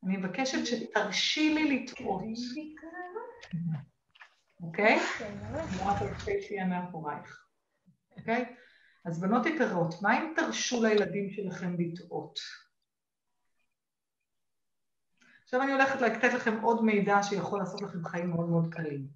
[0.06, 2.24] אני מבקשת שתרשי לי לטעות.
[4.62, 5.00] אוקיי?
[5.82, 7.46] אמרת אלפי שיהיה מאחורייך.
[8.18, 8.56] אוקיי?
[9.06, 12.40] אז בנות יקרות, מה אם תרשו לילדים שלכם לטעות?
[15.44, 19.08] עכשיו אני הולכת לתת לכם עוד מידע שיכול לעשות לכם חיים מאוד מאוד קלים.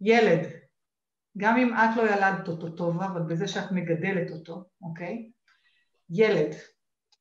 [0.00, 0.67] ילד,
[1.38, 5.30] גם אם את לא ילדת אותו טוב, אבל בזה שאת מגדלת אותו, אוקיי?
[6.10, 6.54] ילד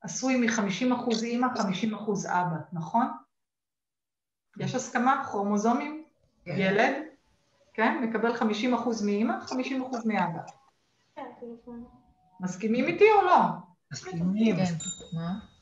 [0.01, 1.59] עשוי מ-50% אימא, 50%
[2.29, 3.07] אבא, נכון?
[4.59, 5.23] יש הסכמה?
[5.25, 6.03] כרומוזומים?
[6.45, 6.55] כן.
[6.57, 6.93] ילד,
[7.73, 8.03] כן?
[8.03, 8.43] מקבל 50%
[9.05, 9.53] מאימא, 50%
[10.05, 10.41] מאבא.
[12.39, 13.35] מסכימים איתי או לא?
[13.91, 14.55] מסכימים.
[14.55, 14.73] כן.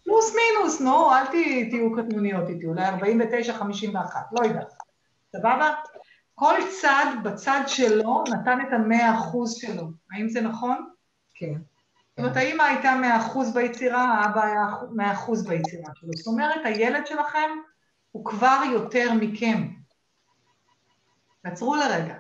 [0.04, 1.26] פלוס מינוס, נו, אל
[1.70, 3.96] תהיו קטנוניות איתי, אולי 49-51,
[4.32, 4.74] לא יודעת.
[5.36, 5.74] סבבה?
[6.36, 9.88] כל צד בצד שלו נתן את המאה אחוז שלו.
[10.12, 10.90] האם זה נכון?
[11.36, 11.54] כן.
[12.10, 16.10] זאת אומרת, האמא הייתה מאה אחוז ביצירה, האבא היה מאה אחוז ביצירה שלו.
[16.16, 17.50] זאת אומרת, הילד שלכם
[18.12, 19.68] הוא כבר יותר מכם.
[21.44, 22.16] תעצרו לרגע.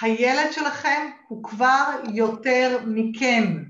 [0.00, 3.64] הילד שלכם הוא כבר יותר מכם.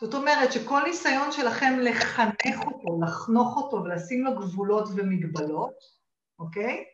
[0.00, 5.74] זאת אומרת שכל ניסיון שלכם לחנך אותו, לחנוך אותו ולשים לו גבולות ומגבלות,
[6.38, 6.84] אוקיי?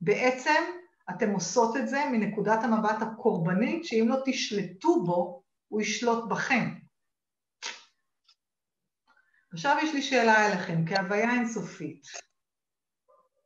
[0.00, 0.62] בעצם
[1.10, 6.74] אתם עושות את זה מנקודת המבט הקורבנית, שאם לא תשלטו בו, הוא ישלוט בכם.
[9.52, 12.06] עכשיו יש לי שאלה אליכם, כהוויה אינסופית,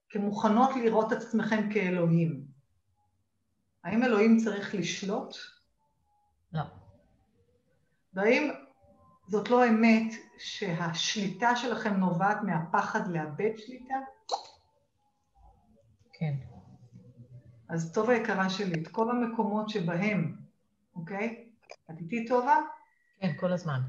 [0.08, 2.44] כמוכנות לראות את עצמכם כאלוהים,
[3.84, 5.36] האם אלוהים צריך לשלוט?
[6.52, 6.62] לא.
[8.12, 8.50] והאם
[9.28, 13.94] זאת לא אמת שהשליטה שלכם נובעת מהפחד לאבד שליטה?
[16.18, 16.34] כן.
[17.68, 20.36] אז טובה יקרה שלי, את כל המקומות שבהם,
[20.94, 21.44] אוקיי?
[21.90, 22.56] את איתי טובה?
[23.20, 23.80] כן, כל הזמן.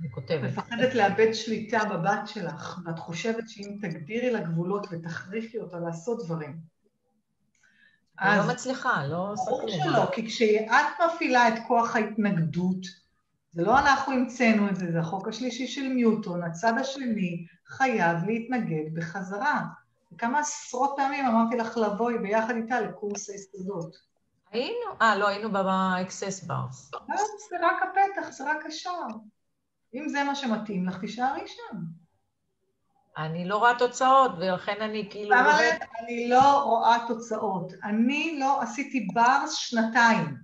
[0.00, 0.50] אני כותבת.
[0.50, 6.60] מפחדת לאבד שליטה בבת שלך, ואת חושבת שאם תגדירי לה גבולות ותכריחי אותה לעשות דברים.
[8.20, 9.68] אני אז לא מצליחה, לא עושה ברור.
[9.68, 10.70] שלא, כי כשאת
[11.06, 12.86] מפעילה את כוח ההתנגדות,
[13.52, 18.94] זה לא אנחנו המצאנו את זה, זה החוק השלישי של ניוטון, הצד השני חייב להתנגד
[18.94, 19.66] בחזרה.
[20.12, 23.96] וכמה עשרות פעמים אמרתי לך לבואי ביחד איתה לקורס היסודות.
[24.50, 26.90] היינו, אה, לא, היינו ב Access Bars.
[26.94, 27.16] אה,
[27.50, 29.06] זה רק הפתח, זה רק השער.
[29.94, 31.76] אם זה מה שמתאים לך, תישארי שם.
[33.18, 35.36] אני לא רואה תוצאות, ולכן אני כאילו...
[35.36, 37.72] למה באמת- אני לא רואה תוצאות?
[37.84, 40.36] אני לא עשיתי Bars שנתיים.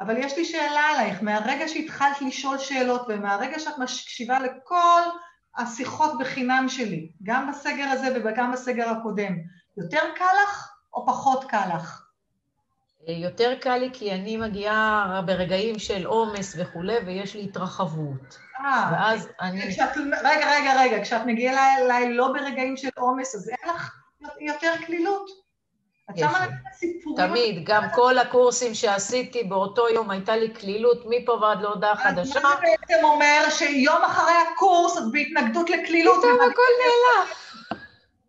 [0.00, 5.00] אבל יש לי שאלה עלייך, מהרגע שהתחלת לשאול שאלות ומהרגע שאת מקשיבה לכל
[5.56, 9.36] השיחות בחינם שלי, גם בסגר הזה וגם בסגר הקודם,
[9.76, 12.02] יותר קל לך או פחות קל לך?
[13.08, 18.38] יותר קל לי כי אני מגיעה ברגעים של עומס וכולי, ויש לי התרחבות.
[18.60, 19.70] אה, ואז אני...
[19.70, 23.94] כשאת, רגע, רגע, רגע, כשאת מגיעה אליי לא ברגעים של עומס, אז אין לך
[24.40, 25.39] יותר קלילות.
[26.10, 26.46] את שמה.
[27.16, 32.40] תמיד, גם כל הקורסים שעשיתי באותו יום הייתה לי קלילות מפה ועד להודעה אז חדשה.
[32.40, 37.26] מה זה בעצם אומר שיום אחרי הקורס את בהתנגדות לקלילות, פתאום הכל נעלם.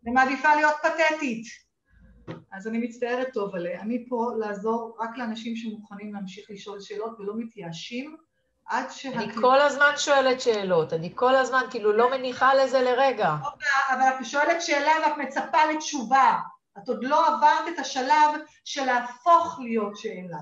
[0.03, 1.45] אני מעדיפה להיות פתטית.
[2.53, 3.82] אז אני מצטערת טוב עליה.
[3.82, 8.15] אני פה לעזור רק לאנשים שמוכנים להמשיך לשאול שאלות ולא מתייאשים
[8.65, 9.41] עד אני שהקליטה...
[9.41, 13.36] כל הזמן שואלת שאלות, אני כל הזמן כאילו לא מניחה לזה לרגע.
[13.89, 16.38] אבל את שואלת שאלה ואת מצפה לתשובה.
[16.78, 20.39] את עוד לא עברת את השלב של להפוך להיות שאלה.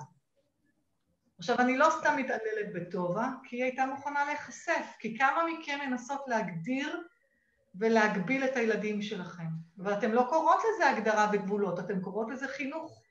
[1.40, 6.22] עכשיו, אני לא סתם מתעללת בטובה, כי היא הייתה מוכנה להיחשף, כי כמה מכם מנסות
[6.28, 7.04] להגדיר
[7.76, 9.48] ולהגביל את הילדים שלכם.
[9.78, 13.04] ואתן לא קוראות לזה הגדרה וגבולות, אתן קוראות לזה חינוך.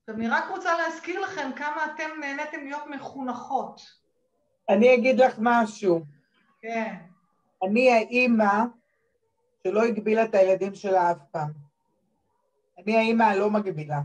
[0.00, 3.80] עכשיו, אני רק רוצה להזכיר לכם כמה אתם נהניתם להיות מחונכות.
[4.68, 6.04] אני אגיד לך משהו.
[6.60, 6.94] כן.
[7.62, 8.64] אני האימא
[9.66, 11.50] שלא הגבילה את הילדים שלה אף פעם.
[12.78, 14.00] אני האימא הלא מגבילה.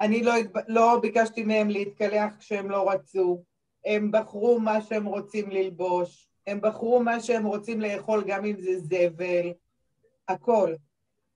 [0.00, 0.32] אני לא,
[0.68, 3.42] לא ביקשתי מהם להתקלח כשהם לא רצו.
[3.84, 6.28] הם בחרו מה שהם רוצים ללבוש.
[6.46, 9.52] הם בחרו מה שהם רוצים לאכול, גם אם זה זבל.
[10.28, 10.74] הכל.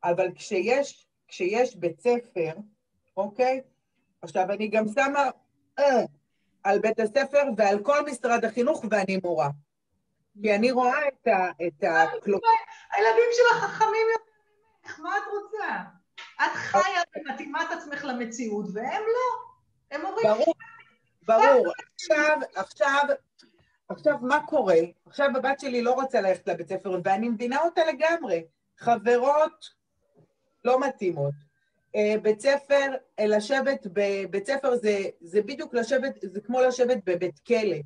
[0.04, 2.52] אבל כשיש, כשיש בית ספר,
[3.16, 3.60] אוקיי?
[4.22, 5.30] עכשיו, אני גם שמה
[5.78, 6.04] אה,
[6.64, 9.48] על בית הספר ועל כל משרד החינוך, ואני מורה.
[10.42, 11.50] כי אני רואה את ה...
[11.66, 12.04] את ה...
[12.92, 14.30] הילדים שלך חכמים יותר
[14.84, 15.78] ממך, מה את רוצה?
[16.36, 19.50] את חיה ומתאימה את עצמך למציאות, והם לא.
[19.90, 20.54] הם אומרים, ברור,
[21.26, 21.72] ברור.
[21.94, 23.02] עכשיו, עכשיו,
[23.88, 24.78] עכשיו, מה קורה?
[25.06, 28.44] עכשיו הבת שלי לא רוצה ללכת לבית ספר, ואני מבינה אותה לגמרי.
[28.78, 29.70] חברות
[30.64, 31.34] לא מתאימות.
[31.96, 37.38] אה, בית ספר, אה, לשבת בבית ספר זה, זה בדיוק לשבת, זה כמו לשבת בבית
[37.38, 37.76] כלא.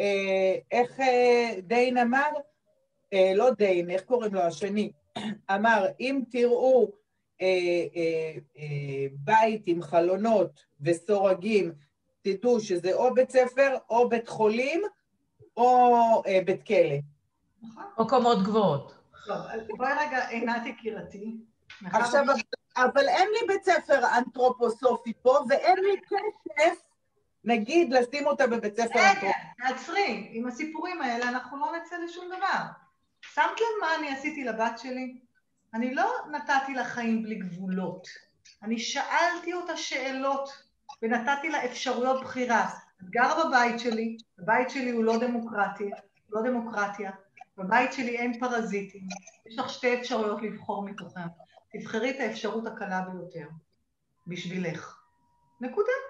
[0.00, 2.30] אה, איך אה, דיין אמר?
[3.12, 4.92] אה, לא דיין, איך קוראים לו השני?
[5.54, 6.90] אמר, אם תראו
[9.12, 11.72] בית עם חלונות וסורגים,
[12.22, 14.82] תדעו שזה או בית ספר, או בית חולים,
[15.56, 16.96] או בית כלא.
[17.62, 17.84] נכון?
[17.98, 18.94] או קומות גבוהות.
[19.28, 21.36] אז בואי רגע, עינת יקירתי.
[21.84, 22.24] עכשיו,
[22.76, 26.87] אבל אין לי בית ספר אנתרופוסופי פה, ואין לי כסף,
[27.44, 29.48] נגיד, לשים אותה בבית ספר אנתרופוסופי.
[29.68, 32.62] תעצרי, עם הסיפורים האלה אנחנו לא נצא לשום דבר.
[33.20, 35.18] שמת לב מה אני עשיתי לבת שלי?
[35.74, 38.08] אני לא נתתי לה חיים בלי גבולות.
[38.62, 40.62] אני שאלתי אותה שאלות
[41.02, 42.68] ונתתי לה אפשרויות בחירה.
[43.02, 45.90] את גרה בבית שלי, הבית שלי הוא לא דמוקרטי,
[46.30, 47.10] לא דמוקרטיה,
[47.58, 49.02] בבית שלי אין פרזיטים,
[49.46, 51.26] יש לך שתי אפשרויות לבחור מתוכן.
[51.72, 53.48] תבחרי את האפשרות הקלה ביותר,
[54.26, 54.98] בשבילך.
[55.60, 56.07] נקודה.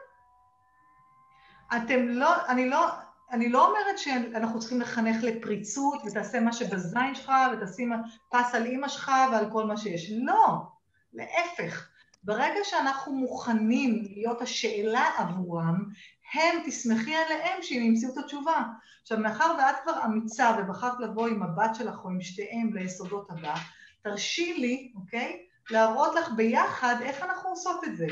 [1.77, 2.89] אתם לא, אני לא,
[3.31, 7.93] אני לא אומרת שאנחנו צריכים לחנך לפריצות ותעשה מה שבזין שלך ותשים
[8.31, 10.11] פס על אימא שלך ועל כל מה שיש.
[10.11, 10.63] לא,
[11.13, 11.89] להפך.
[12.23, 15.85] ברגע שאנחנו מוכנים להיות השאלה עבורם,
[16.35, 18.63] הם, תסמכי עליהם שהם ימצאו את התשובה.
[19.03, 23.55] עכשיו, מאחר ואת כבר אמיצה ובחרת לבוא עם הבת שלך או עם שתיהם ליסודות הבא,
[24.03, 28.07] תרשי לי, אוקיי, להראות לך ביחד איך אנחנו עושות את זה.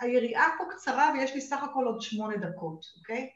[0.00, 3.30] היריעה פה קצרה ויש לי סך הכל עוד שמונה דקות, אוקיי?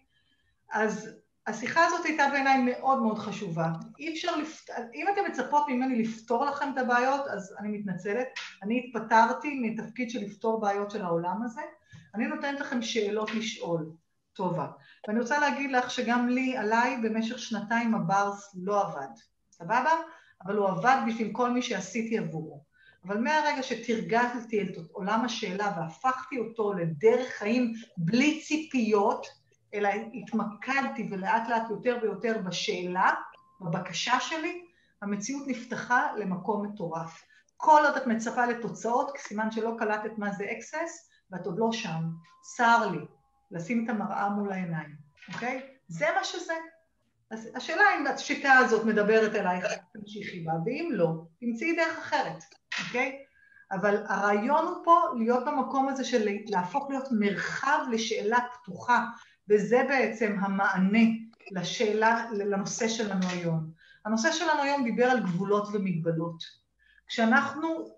[0.73, 1.11] אז
[1.47, 3.69] השיחה הזאת הייתה בעיניי מאוד מאוד חשובה.
[3.99, 4.71] אי אפשר לפת...
[4.95, 8.27] אם אתם מצפות ממני לפתור לכם את הבעיות, אז אני מתנצלת.
[8.63, 11.63] אני התפטרתי מתפקיד של לפתור בעיות של העולם הזה.
[12.15, 13.93] אני נותנת לכם שאלות לשאול.
[14.33, 14.67] טובה.
[15.09, 19.09] ואני רוצה להגיד לך שגם לי, עליי, במשך שנתיים הברס לא עבד.
[19.51, 19.91] סבבה?
[20.45, 22.65] אבל הוא עבד בשביל כל מי שעשיתי עבורו.
[23.05, 29.27] אבל מהרגע שתרגלתי את עולם השאלה והפכתי אותו לדרך חיים בלי ציפיות,
[29.75, 33.11] אלא התמקדתי ולאט לאט יותר ויותר בשאלה,
[33.61, 34.65] בבקשה שלי,
[35.03, 37.23] המציאות נפתחה למקום מטורף.
[37.57, 42.03] כל עוד את מצפה לתוצאות, סימן שלא קלטת מה זה אקסס, ואת עוד לא שם.
[42.41, 43.05] צר לי,
[43.51, 44.97] לשים את המראה מול העיניים,
[45.35, 45.61] אוקיי?
[45.89, 46.55] זה מה שזה.
[47.31, 52.45] אז השאלה אם השיטה הזאת מדברת אלייך, תמשיכי בה, ואם לא, תמצאי דרך אחרת,
[52.87, 53.25] אוקיי?
[53.73, 59.07] אבל הרעיון הוא פה להיות במקום הזה של להפוך להיות מרחב לשאלה פתוחה,
[59.49, 61.09] וזה בעצם המענה
[61.51, 63.71] לשאלה, לנושא שלנו היום.
[64.05, 66.45] הנושא שלנו היום דיבר על גבולות ומגבלות.
[67.07, 67.89] כשאנחנו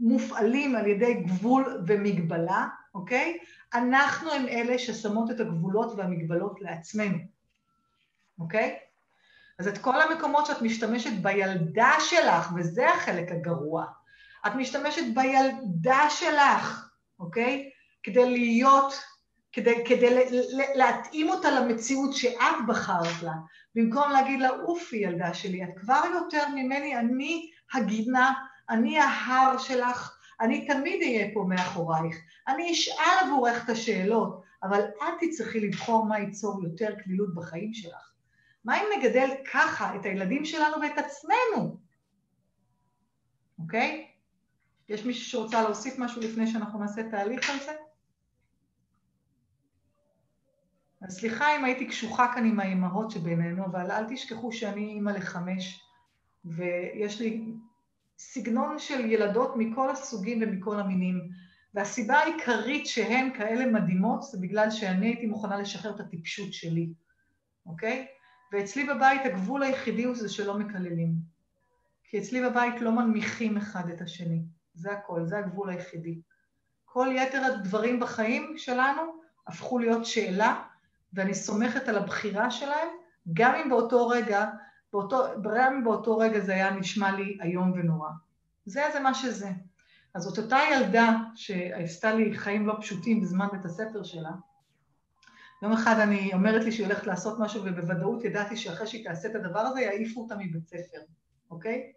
[0.00, 3.38] מופעלים על ידי גבול ומגבלה, אוקיי?
[3.74, 7.18] אנחנו הם אלה ששמות את הגבולות והמגבלות לעצמנו,
[8.38, 8.78] אוקיי?
[9.58, 13.86] אז את כל המקומות שאת משתמשת בילדה שלך, וזה החלק הגרוע,
[14.46, 17.70] את משתמשת בילדה שלך, אוקיי?
[18.02, 18.94] כדי להיות,
[19.52, 20.28] כדי, כדי
[20.74, 23.32] להתאים אותה למציאות שאת בחרת לה,
[23.74, 28.32] במקום להגיד לה, אופי ילדה שלי, את כבר יותר ממני, אני הגינה,
[28.70, 32.16] אני ההר שלך, אני תמיד אהיה פה מאחורייך,
[32.48, 38.12] אני אשאל עבורך את השאלות, אבל את תצטרכי לבחור מה ייצור יותר קלילות בחיים שלך.
[38.64, 41.76] מה אם נגדל ככה את הילדים שלנו ואת עצמנו?
[43.58, 44.07] אוקיי?
[44.88, 47.72] יש מישהו שרוצה להוסיף משהו לפני שאנחנו נעשה תהליך על זה?
[51.02, 55.80] אז סליחה אם הייתי קשוחה כאן עם האימהות שבינינו, אבל אל תשכחו שאני אימא לחמש,
[56.44, 57.44] ויש לי
[58.18, 61.28] סגנון של ילדות מכל הסוגים ומכל המינים.
[61.74, 66.92] והסיבה העיקרית שהן כאלה מדהימות זה בגלל שאני הייתי מוכנה לשחרר את הטיפשות שלי,
[67.66, 68.06] אוקיי?
[68.52, 71.14] ואצלי בבית הגבול היחידי הוא זה שלא מקללים.
[72.04, 74.42] כי אצלי בבית לא מנמיכים אחד את השני.
[74.78, 76.20] זה הכל, זה הגבול היחידי.
[76.84, 79.02] כל יתר הדברים בחיים שלנו
[79.46, 80.62] הפכו להיות שאלה,
[81.12, 82.88] ואני סומכת על הבחירה שלהם,
[83.32, 84.46] גם אם באותו רגע,
[84.92, 88.10] באותו, גם אם באותו רגע זה היה נשמע לי איום ונורא.
[88.66, 89.50] זה זה מה שזה.
[90.14, 94.30] אז זאת אותה ילדה שעשתה לי חיים לא פשוטים בזמן בית הספר שלה,
[95.62, 99.34] יום אחד אני אומרת לי שהיא הולכת לעשות משהו ובוודאות ידעתי שאחרי שהיא תעשה את
[99.34, 100.98] הדבר הזה יעיפו אותה מבית ספר,
[101.50, 101.92] אוקיי?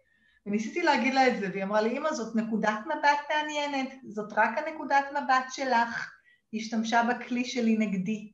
[0.46, 4.58] וניסיתי להגיד לה את זה, והיא אמרה לי, אמא, זאת נקודת מבט מעניינת, זאת רק
[4.58, 6.12] הנקודת מבט שלך.
[6.52, 8.32] היא השתמשה בכלי שלי נגדי.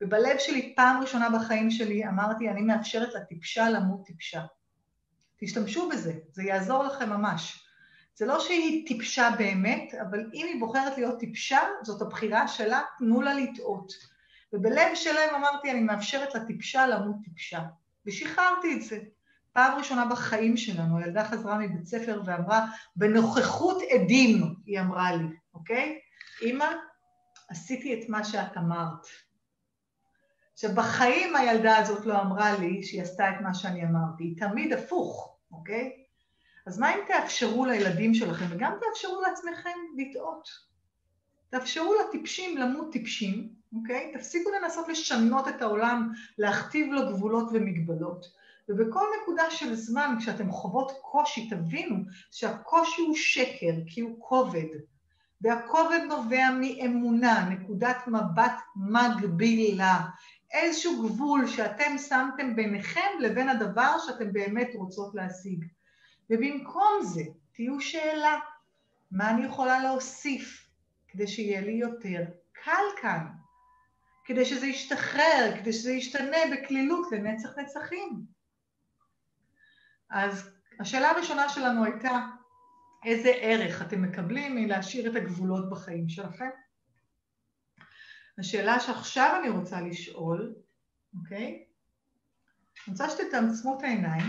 [0.00, 4.40] ובלב שלי, פעם ראשונה בחיים שלי, אמרתי, אני מאפשרת לטיפשה למות טיפשה.
[5.40, 7.66] תשתמשו בזה, זה יעזור לכם ממש.
[8.16, 13.20] זה לא שהיא טיפשה באמת, אבל אם היא בוחרת להיות טיפשה, זאת הבחירה שלה, תנו
[13.22, 13.92] לה לטעות.
[14.52, 17.60] ובלב שלהם אמרתי, אני מאפשרת לטיפשה למות טיפשה.
[18.06, 18.98] ושחררתי את זה.
[19.54, 25.24] פעם ראשונה בחיים שלנו, הילדה חזרה מבית ספר ואמרה, בנוכחות עדים, היא אמרה לי,
[25.54, 25.98] אוקיי?
[26.42, 26.66] אמא,
[27.48, 29.06] עשיתי את מה שאת אמרת.
[30.52, 34.72] עכשיו, בחיים הילדה הזאת לא אמרה לי שהיא עשתה את מה שאני אמרתי, היא תמיד
[34.72, 35.92] הפוך, אוקיי?
[36.66, 40.48] אז מה אם תאפשרו לילדים שלכם, וגם תאפשרו לעצמכם לטעות?
[41.50, 44.12] תאפשרו לטיפשים למות טיפשים, אוקיי?
[44.14, 48.43] תפסיקו לנסות לשנות את העולם, להכתיב לו גבולות ומגבלות.
[48.68, 51.96] ובכל נקודה של זמן, כשאתם חוות קושי, תבינו
[52.30, 54.68] שהקושי הוא שקר, כי הוא כובד.
[55.40, 60.00] והכובד נובע מאמונה, נקודת מבט מגבילה,
[60.52, 65.64] איזשהו גבול שאתם שמתם ביניכם לבין הדבר שאתם באמת רוצות להשיג.
[66.30, 68.38] ובמקום זה, תהיו שאלה,
[69.10, 70.68] מה אני יכולה להוסיף
[71.08, 73.26] כדי שיהיה לי יותר קל כאן?
[74.24, 78.33] כדי שזה ישתחרר, כדי שזה ישתנה בקלילות לנצח נצחים.
[80.10, 80.50] אז
[80.80, 82.26] השאלה הראשונה שלנו הייתה,
[83.04, 86.50] איזה ערך אתם מקבלים מלהשאיר את הגבולות בחיים שלכם?
[88.38, 90.54] השאלה שעכשיו אני רוצה לשאול,
[91.18, 91.64] אוקיי?
[92.86, 94.24] אני רוצה שתתעצמו את העיניים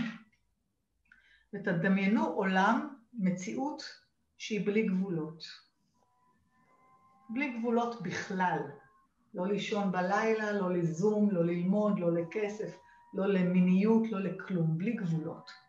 [1.54, 3.82] ותדמיינו עולם, מציאות
[4.38, 5.44] שהיא בלי גבולות.
[7.28, 8.58] בלי גבולות בכלל.
[9.34, 12.78] לא לישון בלילה, לא לזום, לא ללמוד, לא לכסף,
[13.14, 15.65] לא למיניות, לא לכלום, בלי גבולות.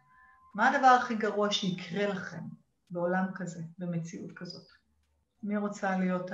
[0.58, 2.40] מה הדבר הכי גרוע שיקרה לכם
[2.90, 4.68] בעולם כזה, במציאות כזאת?
[5.44, 6.32] מי רוצה להיות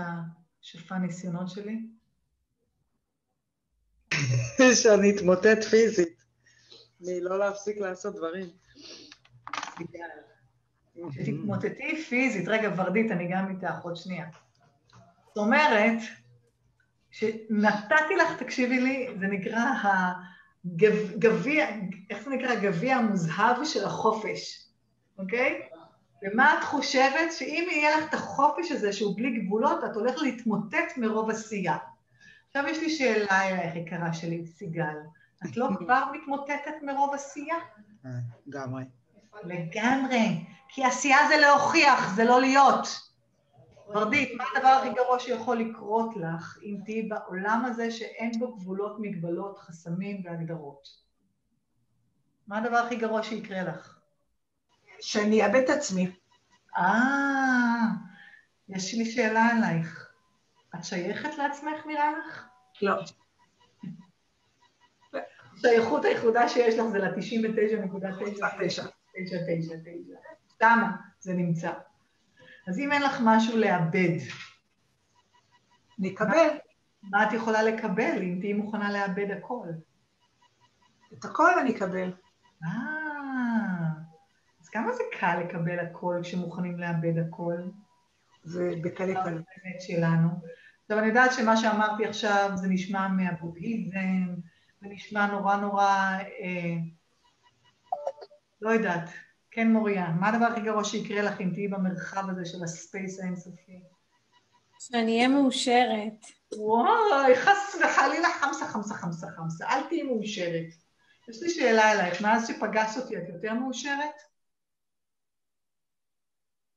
[0.62, 1.88] השפע ניסיונות שלי?
[4.84, 6.24] שאני אתמוטט פיזית,
[7.02, 8.50] מלא להפסיק לעשות דברים.
[11.24, 12.48] תתמוטטי פיזית.
[12.48, 14.26] רגע, ורדית, אני גם איתך, עוד שנייה.
[15.28, 16.00] זאת אומרת,
[17.12, 19.74] שנתתי לך, תקשיבי לי, זה נקרא
[20.66, 21.68] הגביע,
[22.10, 22.52] איך זה נקרא?
[22.52, 24.68] הגביע המוזהב של החופש,
[25.18, 25.62] אוקיי?
[26.24, 27.32] ומה את חושבת?
[27.32, 31.78] שאם יהיה לך את החופש הזה שהוא בלי גבולות, את הולכת להתמוטט מרוב עשייה.
[32.48, 34.98] עכשיו יש לי שאלה אלייך, יקרה שלי, סיגל.
[35.46, 37.56] את לא כבר מתמוטטת מרוב עשייה?
[38.48, 38.84] לגמרי.
[39.44, 40.46] לגמרי.
[40.68, 43.13] כי עשייה זה להוכיח, זה לא להיות.
[43.88, 48.96] ורדית, מה הדבר הכי גרוע שיכול לקרות לך אם תהיי בעולם הזה שאין בו גבולות,
[49.00, 50.88] מגבלות, חסמים והגדרות?
[52.48, 54.00] מה הדבר הכי גרוע שיקרה לך?
[55.02, 56.12] שאני אאבד את עצמי.
[56.78, 57.88] אה,
[58.70, 60.14] יש לי שאלה אלייך.
[60.76, 62.46] את שייכת לעצמך, נראה לך?
[62.82, 62.96] לא.
[65.54, 68.84] השייכות היחודה שיש לך זה ל-99.999.
[70.60, 71.72] שמה זה נמצא.
[72.68, 74.18] אז אם אין לך משהו לאבד,
[76.00, 76.48] אני אקבל.
[77.04, 79.68] מה את יכולה לקבל אם תהיי מוכנה לאבד הכל?
[81.14, 82.14] את הכל אני אקבל.
[82.64, 82.70] אה,
[84.62, 87.58] אז כמה זה קל לקבל הכל כשמוכנים לאבד הכל?
[88.44, 89.24] זה בקלי קל.
[89.24, 90.30] באמת שלנו.
[90.82, 94.36] עכשיו, אני יודעת שמה שאמרתי עכשיו זה נשמע מהבודהיזם,
[94.82, 95.86] זה נשמע נורא נורא,
[96.40, 96.76] אה,
[98.62, 99.10] לא יודעת,
[99.54, 103.82] כן, מוריה, מה הדבר הכי גרוע שיקרה לך אם תהיי במרחב הזה של הספייס האינסופי?
[104.80, 106.26] שאני אהיה מאושרת.
[106.58, 109.70] וואי, חס וחלילה, חמסה, חמסה, חמסה, חמסה.
[109.70, 110.66] אל תהיי מאושרת.
[111.30, 114.16] יש לי שאלה אלייך, מאז שפגשת אותי את יותר מאושרת?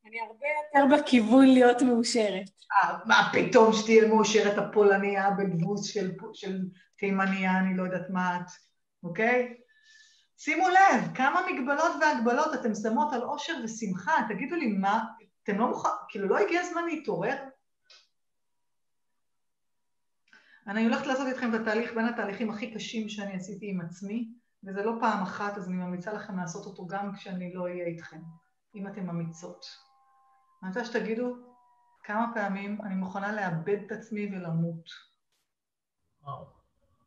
[0.07, 2.51] אני הרבה יותר בכיוון להיות מאושרת.
[2.73, 6.59] אה, מה פתאום שתהיה מאושרת הפולניה בדבוס של, של
[6.99, 8.51] תימניה, אני לא יודעת מה את,
[9.03, 9.57] אוקיי?
[10.39, 15.05] שימו לב, כמה מגבלות והגבלות אתם שמות על אושר ושמחה, תגידו לי מה,
[15.43, 17.37] אתם לא מוכנים, כאילו לא הגיע הזמן להתעורר?
[20.67, 24.29] אני הולכת לעשות איתכם את התהליך בין התהליכים הכי קשים שאני עשיתי עם עצמי,
[24.65, 28.21] וזה לא פעם אחת, אז אני ממליצה לכם לעשות אותו גם כשאני לא אהיה איתכם,
[28.75, 29.67] אם אתן אמיצות.
[30.63, 31.37] אני רוצה שתגידו
[32.03, 34.91] כמה פעמים אני מוכנה לאבד את עצמי ולמות.
[36.23, 36.56] וואו.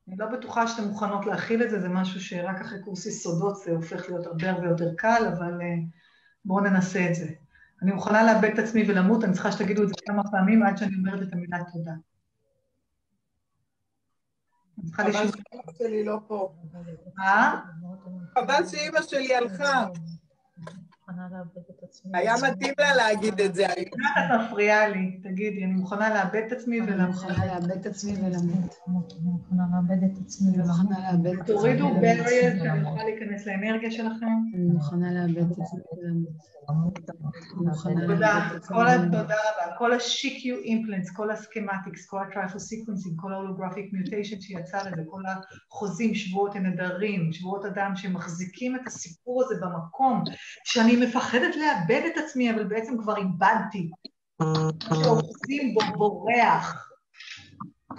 [0.09, 3.71] אני לא בטוחה שאתן מוכנות להכיל את זה, זה משהו שרק אחרי קורס יסודות זה
[3.71, 5.63] הופך להיות הרבה הרבה יותר קל, אבל uh,
[6.45, 7.27] בואו ננסה את זה.
[7.81, 10.95] אני מוכנה לאבד את עצמי ולמות, אני צריכה שתגידו את זה כמה פעמים עד שאני
[10.95, 11.91] אומרת את המילה תודה.
[14.93, 15.11] חבל.
[15.11, 16.55] שאימא שלי לא פה.
[17.19, 17.59] אה?
[18.33, 19.85] חבל שאימא שלי הלכה.
[21.19, 22.11] מוכנה לאבד את עצמי.
[22.13, 23.85] היה מתאים לה להגיד את זה היום.
[23.87, 27.15] את מפריעה לי, תגידי, אני מוכנה לאבד את עצמי אני ולמות.
[27.15, 28.75] מוכנה לאבד את עצמי ולמות.
[28.87, 30.67] אני מוכנה לאבד את עצמי אני ולמות.
[30.67, 34.27] מוכנה תורידו barriers, אני יכולה להיכנס לאנרגיה שלכם.
[34.55, 36.59] אני מוכנה לאבד את עצמי ולמות.
[36.69, 38.49] אני מוכנה תודה.
[39.11, 39.75] תודה רבה.
[39.77, 45.21] כל ה-CQ implants, כל הסכמטיקס, כל ה-trifle sequencing, כל ה-holographic mutation שיצא לזה, כל
[45.71, 50.23] החוזים, שבועות הנדרים, שבועות אדם שמחזיקים את הסיפור הזה במקום,
[50.63, 53.89] שאני מפחדת לאבד את עצמי, אבל בעצם כבר איבדתי.
[55.03, 56.89] שאוחזים בו בורח.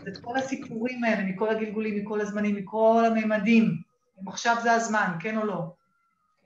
[0.09, 3.83] את כל הסיפורים האלה, מכל הגלגולים, מכל הזמנים, מכל הממדים.
[4.23, 5.75] אם עכשיו זה הזמן, כן או לא?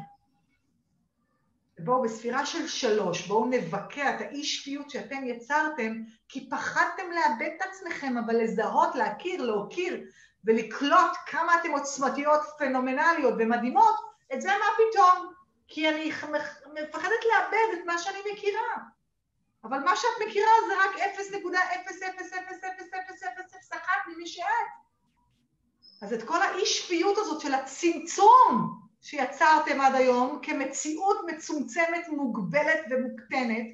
[1.80, 7.62] ובואו בספירה של שלוש, בואו נבקע את האי שפיות שאתם יצרתם, כי פחדתם לאבד את
[7.70, 10.04] עצמכם, אבל לזהות, להכיר, להוקיר
[10.46, 15.34] ולקלוט כמה אתם עוצמתיות, פנומנליות ומדהימות, את זה מה פתאום?
[15.68, 16.12] כי אני
[16.74, 18.76] מפחדת לאבד את מה שאני מכירה.
[19.64, 21.00] אבל מה שאת מכירה זה רק
[23.72, 23.76] 0.000000001
[24.08, 24.46] ממי שאת.
[26.02, 33.66] אז את כל האי שפיות הזאת של הצמצום שיצרתם עד היום כמציאות מצומצמת, מוגבלת ומוקטנת,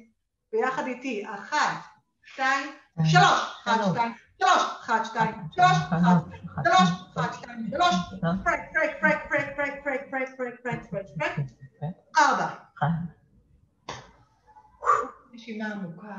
[0.52, 1.76] ביחד איתי, אחת,
[2.24, 2.70] שתיים,
[3.04, 9.28] שלוש, אחת, שתיים, שלוש, אחת, שתיים, שלוש, אחת, שלוש, אחת, שתיים, שלוש, פרק, פרק, פרק,
[9.28, 9.76] פרק, פרק,
[10.10, 11.46] פרק, פרק, פרק, פרק, פרק,
[11.80, 12.54] פרק, ארבע.
[15.32, 16.18] נשימה עמוקה.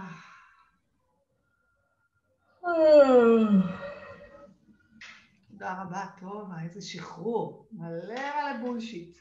[5.49, 7.67] תודה רבה, טובה, איזה שחרור.
[7.71, 9.17] מלא מלא bullshit.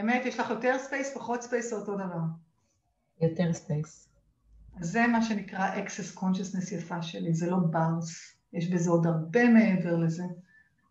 [0.00, 2.20] אמת, יש לך יותר space, פחות space, זה אותו דבר.
[3.20, 4.08] יותר space.
[4.80, 9.96] זה מה שנקרא Access Consciousness יפה שלי, זה לא Bars, יש בזה עוד הרבה מעבר
[9.96, 10.24] לזה.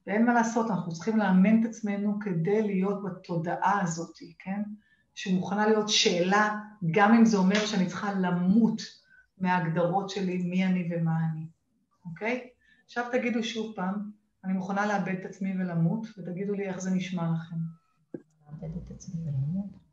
[0.07, 4.61] ואין מה לעשות, אנחנו צריכים לאמן את עצמנו כדי להיות בתודעה הזאת, כן?
[5.15, 6.59] שמוכנה להיות שאלה,
[6.91, 8.81] גם אם זה אומר שאני צריכה למות
[9.37, 11.47] מההגדרות שלי מי אני ומה אני,
[12.05, 12.49] אוקיי?
[12.85, 14.11] עכשיו תגידו שוב פעם,
[14.43, 17.55] אני מוכנה לאבד את עצמי ולמות, ותגידו לי איך זה נשמע לכם.
[18.51, 19.83] לאבד את עצמי ולמות.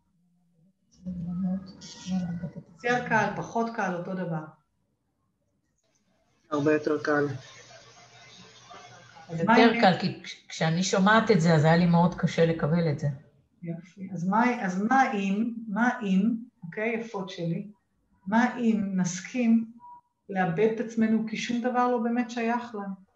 [2.84, 4.44] יותר קל, פחות קל, אותו דבר.
[6.50, 7.26] הרבה יותר קל.
[9.30, 12.90] אז יותר קל, כי כש- כשאני שומעת את זה, אז היה לי מאוד קשה לקבל
[12.90, 13.08] את זה.
[13.62, 14.08] יופי.
[14.12, 16.30] אז מה, אז מה אם, מה אם,
[16.64, 17.66] אוקיי, יפות שלי,
[18.26, 19.64] מה אם נסכים
[20.28, 23.10] לאבד את עצמנו כי שום דבר לא באמת שייך לנו?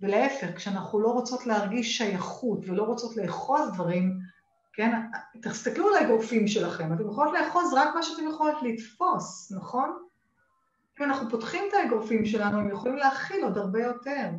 [0.00, 4.18] ולהפך, כשאנחנו לא רוצות להרגיש שייכות ולא רוצות לאחוז דברים,
[4.72, 5.00] כן,
[5.42, 9.98] תסתכלו על האגרופים שלכם, אתם יכולות לאחוז רק מה שאתם יכולות לתפוס, נכון?
[11.00, 14.30] אם אנחנו פותחים את האגרופים שלנו, הם יכולים להכיל עוד הרבה יותר.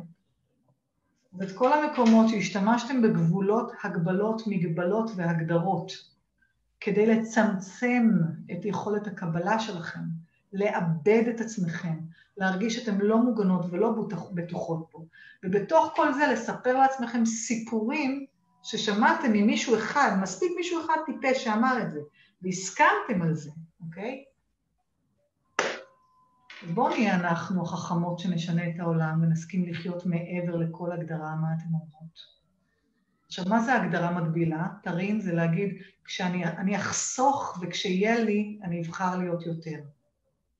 [1.38, 5.92] ואת כל המקומות שהשתמשתם בגבולות, הגבלות, מגבלות והגדרות
[6.80, 8.10] כדי לצמצם
[8.52, 10.00] את יכולת הקבלה שלכם,
[10.52, 11.98] לאבד את עצמכם,
[12.36, 15.04] להרגיש שאתם לא מוגנות ולא בטוח- בטוחות פה,
[15.44, 18.26] ובתוך כל זה לספר לעצמכם סיפורים
[18.62, 22.00] ששמעתם ממישהו אחד, מספיק מישהו אחד טיפש שאמר את זה,
[22.42, 23.50] והסכמתם על זה,
[23.86, 24.24] אוקיי?
[26.62, 31.74] אז בואו נהיה אנחנו החכמות שנשנה את העולם ונסכים לחיות מעבר לכל הגדרה מה אתם
[31.74, 32.36] אומרות.
[33.26, 34.66] עכשיו, מה זה הגדרה מגבילה?
[34.82, 39.80] תרים זה להגיד, כשאני אני אחסוך וכשיהיה לי, אני אבחר להיות יותר.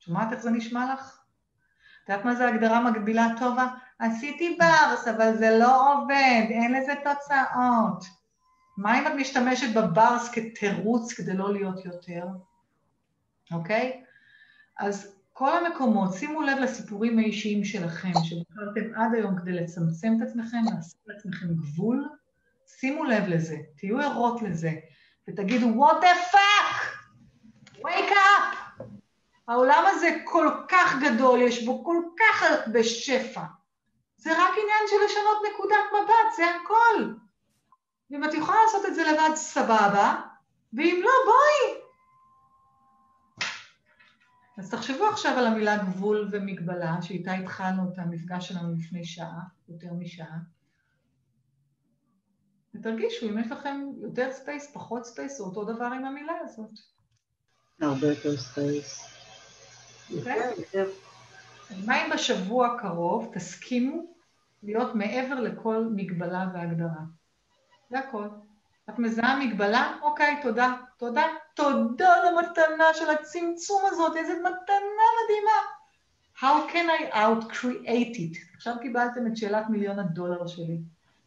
[0.01, 1.21] שומעת איך זה נשמע לך?
[2.05, 3.67] את יודעת מה זה הגדרה מגבילה טובה?
[3.99, 8.05] עשיתי ברס, אבל זה לא עובד, אין לזה תוצאות.
[8.77, 12.27] מה אם את משתמשת בברס כתירוץ כדי לא להיות יותר?
[13.53, 14.03] אוקיי?
[14.79, 20.57] אז כל המקומות, שימו לב לסיפורים האישיים שלכם, שבחרתם עד היום כדי לצמצם את עצמכם,
[20.75, 22.09] לעשות לעצמכם גבול,
[22.67, 24.71] שימו לב לזה, תהיו ערות לזה,
[25.29, 26.97] ותגידו, what the fuck!
[27.79, 28.83] wake up!
[29.49, 33.45] העולם הזה כל כך גדול, יש בו כל כך הרבה שפע.
[34.17, 37.13] זה רק עניין של לשנות נקודת מבט, זה הכל.
[38.11, 40.15] ואם את יכולה לעשות את זה לבד, סבבה,
[40.73, 41.86] ואם לא, בואי.
[44.59, 49.93] אז תחשבו עכשיו על המילה גבול ומגבלה, שאיתה התחלנו את המפגש שלנו לפני שעה, יותר
[49.93, 50.39] משעה.
[52.75, 56.71] ותרגישו אם יש לכם יותר space, פחות space, או אותו דבר עם המילה הזאת.
[57.81, 59.17] הרבה יותר space.
[60.19, 60.51] אוקיי?
[61.85, 64.03] מה אם בשבוע הקרוב תסכימו
[64.63, 67.03] להיות מעבר לכל מגבלה והגדרה?
[67.91, 68.29] זה הכל.
[68.91, 69.97] את מזהה מגבלה?
[70.03, 70.75] אוקיי, תודה.
[70.97, 71.27] תודה.
[71.57, 75.61] תודה למתנה של הצמצום הזאת, איזה מתנה מדהימה.
[76.39, 78.57] How can I out-create it?
[78.57, 80.79] עכשיו קיבלתם את שאלת מיליון הדולר שלי,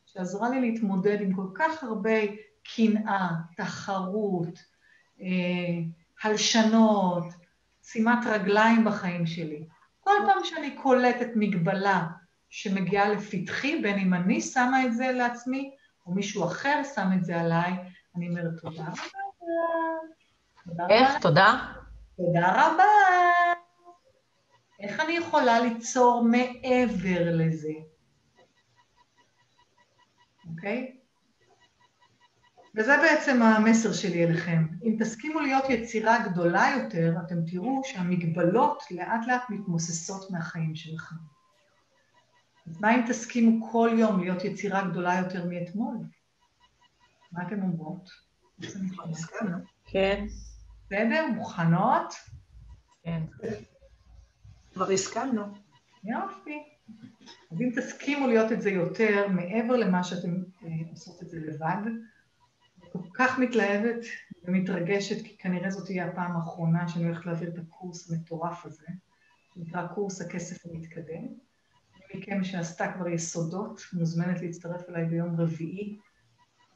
[0.06, 2.20] שעזרה לי להתמודד עם כל כך הרבה
[2.76, 4.60] קנאה, תחרות,
[5.22, 5.28] אה,
[6.24, 7.26] הלשנות,
[7.84, 9.66] שימת רגליים בחיים שלי.
[10.00, 12.08] כל פעם שאני קולטת מגבלה
[12.50, 15.72] שמגיעה לפתחי, בין אם אני שמה את זה לעצמי,
[16.06, 17.74] או מישהו אחר שם את זה עליי,
[18.16, 19.20] אני אומרת תודה רבה.
[20.90, 21.22] איך?
[21.22, 21.74] תודה?
[22.18, 22.84] תודה רבה.
[24.80, 27.74] איך אני יכולה ליצור מעבר לזה?
[30.50, 30.96] אוקיי?
[32.76, 34.68] וזה בעצם המסר שלי אליכם.
[34.84, 41.16] אם תסכימו להיות יצירה גדולה יותר, אתם תראו שהמגבלות לאט לאט מתמוססות מהחיים שלכם.
[42.68, 45.98] אז מה אם תסכימו כל יום להיות יצירה גדולה יותר מאתמול?
[47.32, 48.10] מה אתן אומרות?
[49.86, 50.26] כן,
[50.90, 51.28] בסדר?
[51.36, 52.14] מוכנות?
[53.04, 53.24] כן.
[54.74, 55.44] כבר הסכמנו.
[56.04, 56.64] יופי.
[57.52, 61.92] אז אם תסכימו להיות את זה יותר, מעבר למה שאתם אה, עושות את זה לבד,
[62.92, 64.06] כל כך מתלהבת
[64.44, 68.88] ומתרגשת, כי כנראה זאת תהיה הפעם האחרונה שאני הולכת להעביר את הקורס המטורף הזה,
[69.54, 71.28] שנקרא קורס הכסף המתקדם.
[72.16, 76.00] מכם שעשתה כבר יסודות, מוזמנת להצטרף אליי ביום רביעי.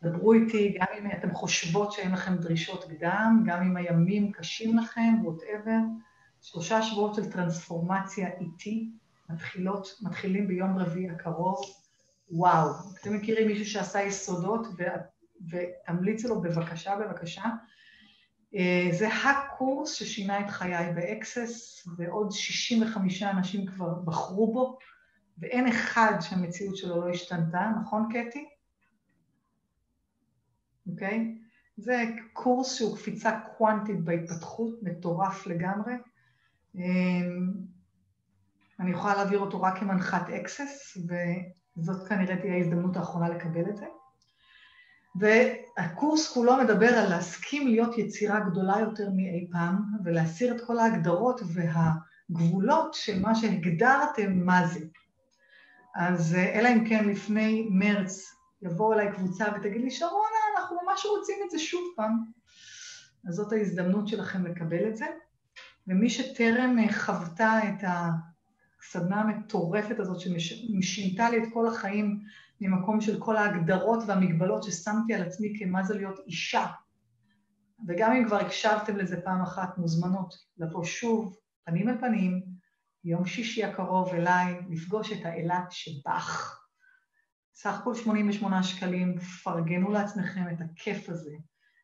[0.04, 5.14] דברו איתי, גם אם אתן חושבות שאין לכם דרישות קדם, גם אם הימים קשים לכם,
[5.24, 5.78] whatever.
[6.42, 8.90] שלושה שבועות של טרנספורמציה איתי,
[9.30, 11.58] מתחילות, מתחילים ביום רביעי הקרוב.
[12.32, 12.70] וואו,
[13.02, 14.84] אתם מכירים מישהו שעשה יסודות, ו,
[15.52, 17.44] ותמליצו לו בבקשה, בבקשה.
[18.56, 24.78] אה, זה הקורס ששינה את חיי באקסס, ועוד 65 אנשים כבר בחרו בו,
[25.38, 28.53] ואין אחד שהמציאות שלו לא השתנתה, נכון קטי?
[30.88, 31.36] אוקיי?
[31.78, 32.04] זה
[32.34, 35.94] קורס שהוא קפיצה קוונטית בהתפתחות, מטורף לגמרי.
[36.76, 37.54] אמ,
[38.80, 40.98] אני יכולה להעביר אותו רק כמנחת אקסס,
[41.78, 43.86] וזאת כנראה תהיה ההזדמנות האחרונה לקבל את זה.
[45.16, 51.42] והקורס כולו מדבר על להסכים להיות יצירה גדולה יותר מאי פעם, ולהסיר את כל ההגדרות
[51.54, 54.80] והגבולות של מה שהגדרתם מה זה.
[55.96, 61.36] אז אלא אם כן לפני מרץ יבואו אליי קבוצה ותגיד לי, שרונה, אנחנו ממש רוצים
[61.46, 62.24] את זה שוב פעם.
[63.28, 65.06] אז זאת ההזדמנות שלכם לקבל את זה.
[65.88, 72.20] ומי שטרם אה, חוותה את הסדנה המטורפת הזאת ששינתה לי את כל החיים
[72.62, 76.66] ממקום של כל ההגדרות והמגבלות ששמתי על עצמי כמה זה להיות אישה,
[77.88, 81.36] וגם אם כבר הקשבתם לזה פעם אחת, מוזמנות לבוא שוב,
[81.66, 82.44] פנים אל פנים,
[83.04, 86.63] יום שישי הקרוב אליי, לפגוש את האילת שבך.
[87.56, 91.32] סך הכל 88 שקלים, פרגנו לעצמכם את הכיף הזה.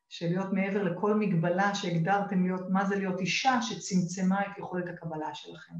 [0.10, 5.36] של להיות מעבר לכל מגבלה שהגדרתם להיות, מה זה להיות אישה שצמצמה את יכולת הקבלה
[5.36, 5.74] שלכם.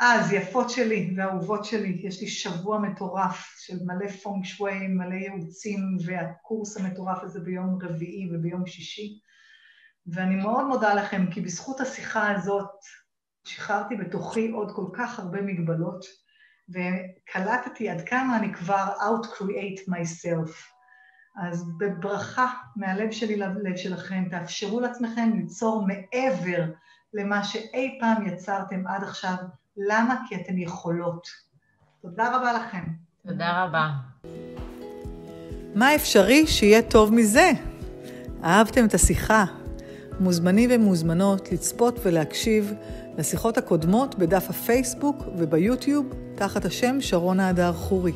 [0.00, 5.96] אז יפות שלי ואהובות שלי, יש לי שבוע מטורף של מלא פונג שווי, מלא ייעוצים,
[6.06, 9.20] והקורס המטורף הזה ביום רביעי וביום שישי.
[10.06, 12.70] ואני מאוד מודה לכם, כי בזכות השיחה הזאת
[13.46, 16.04] שחררתי בתוכי עוד כל כך הרבה מגבלות,
[16.68, 20.50] וקלטתי עד כמה אני כבר out-create myself.
[21.42, 22.46] אז בברכה
[22.76, 26.64] מהלב שלי ללב שלכם, תאפשרו לעצמכם ליצור מעבר
[27.14, 29.34] למה שאי פעם יצרתם עד עכשיו.
[29.76, 30.16] למה?
[30.28, 31.28] כי אתן יכולות.
[32.02, 32.84] תודה רבה לכם.
[33.28, 33.90] תודה רבה.
[35.74, 37.50] מה אפשרי שיהיה טוב מזה?
[38.44, 39.44] אהבתם את השיחה?
[40.20, 42.72] מוזמנים ומוזמנות לצפות ולהקשיב
[43.18, 48.12] לשיחות הקודמות בדף הפייסבוק וביוטיוב תחת השם שרונה הדר חורי.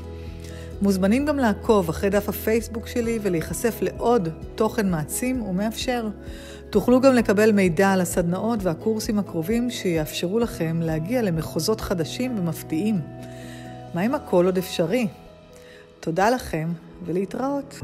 [0.83, 6.09] מוזמנים גם לעקוב אחרי דף הפייסבוק שלי ולהיחשף לעוד תוכן מעצים ומאפשר.
[6.71, 13.01] תוכלו גם לקבל מידע על הסדנאות והקורסים הקרובים שיאפשרו לכם להגיע למחוזות חדשים ומפתיעים.
[13.95, 15.09] מה אם הכל עוד אפשרי?
[16.01, 16.69] תודה לכם
[17.07, 17.81] ולהתראות.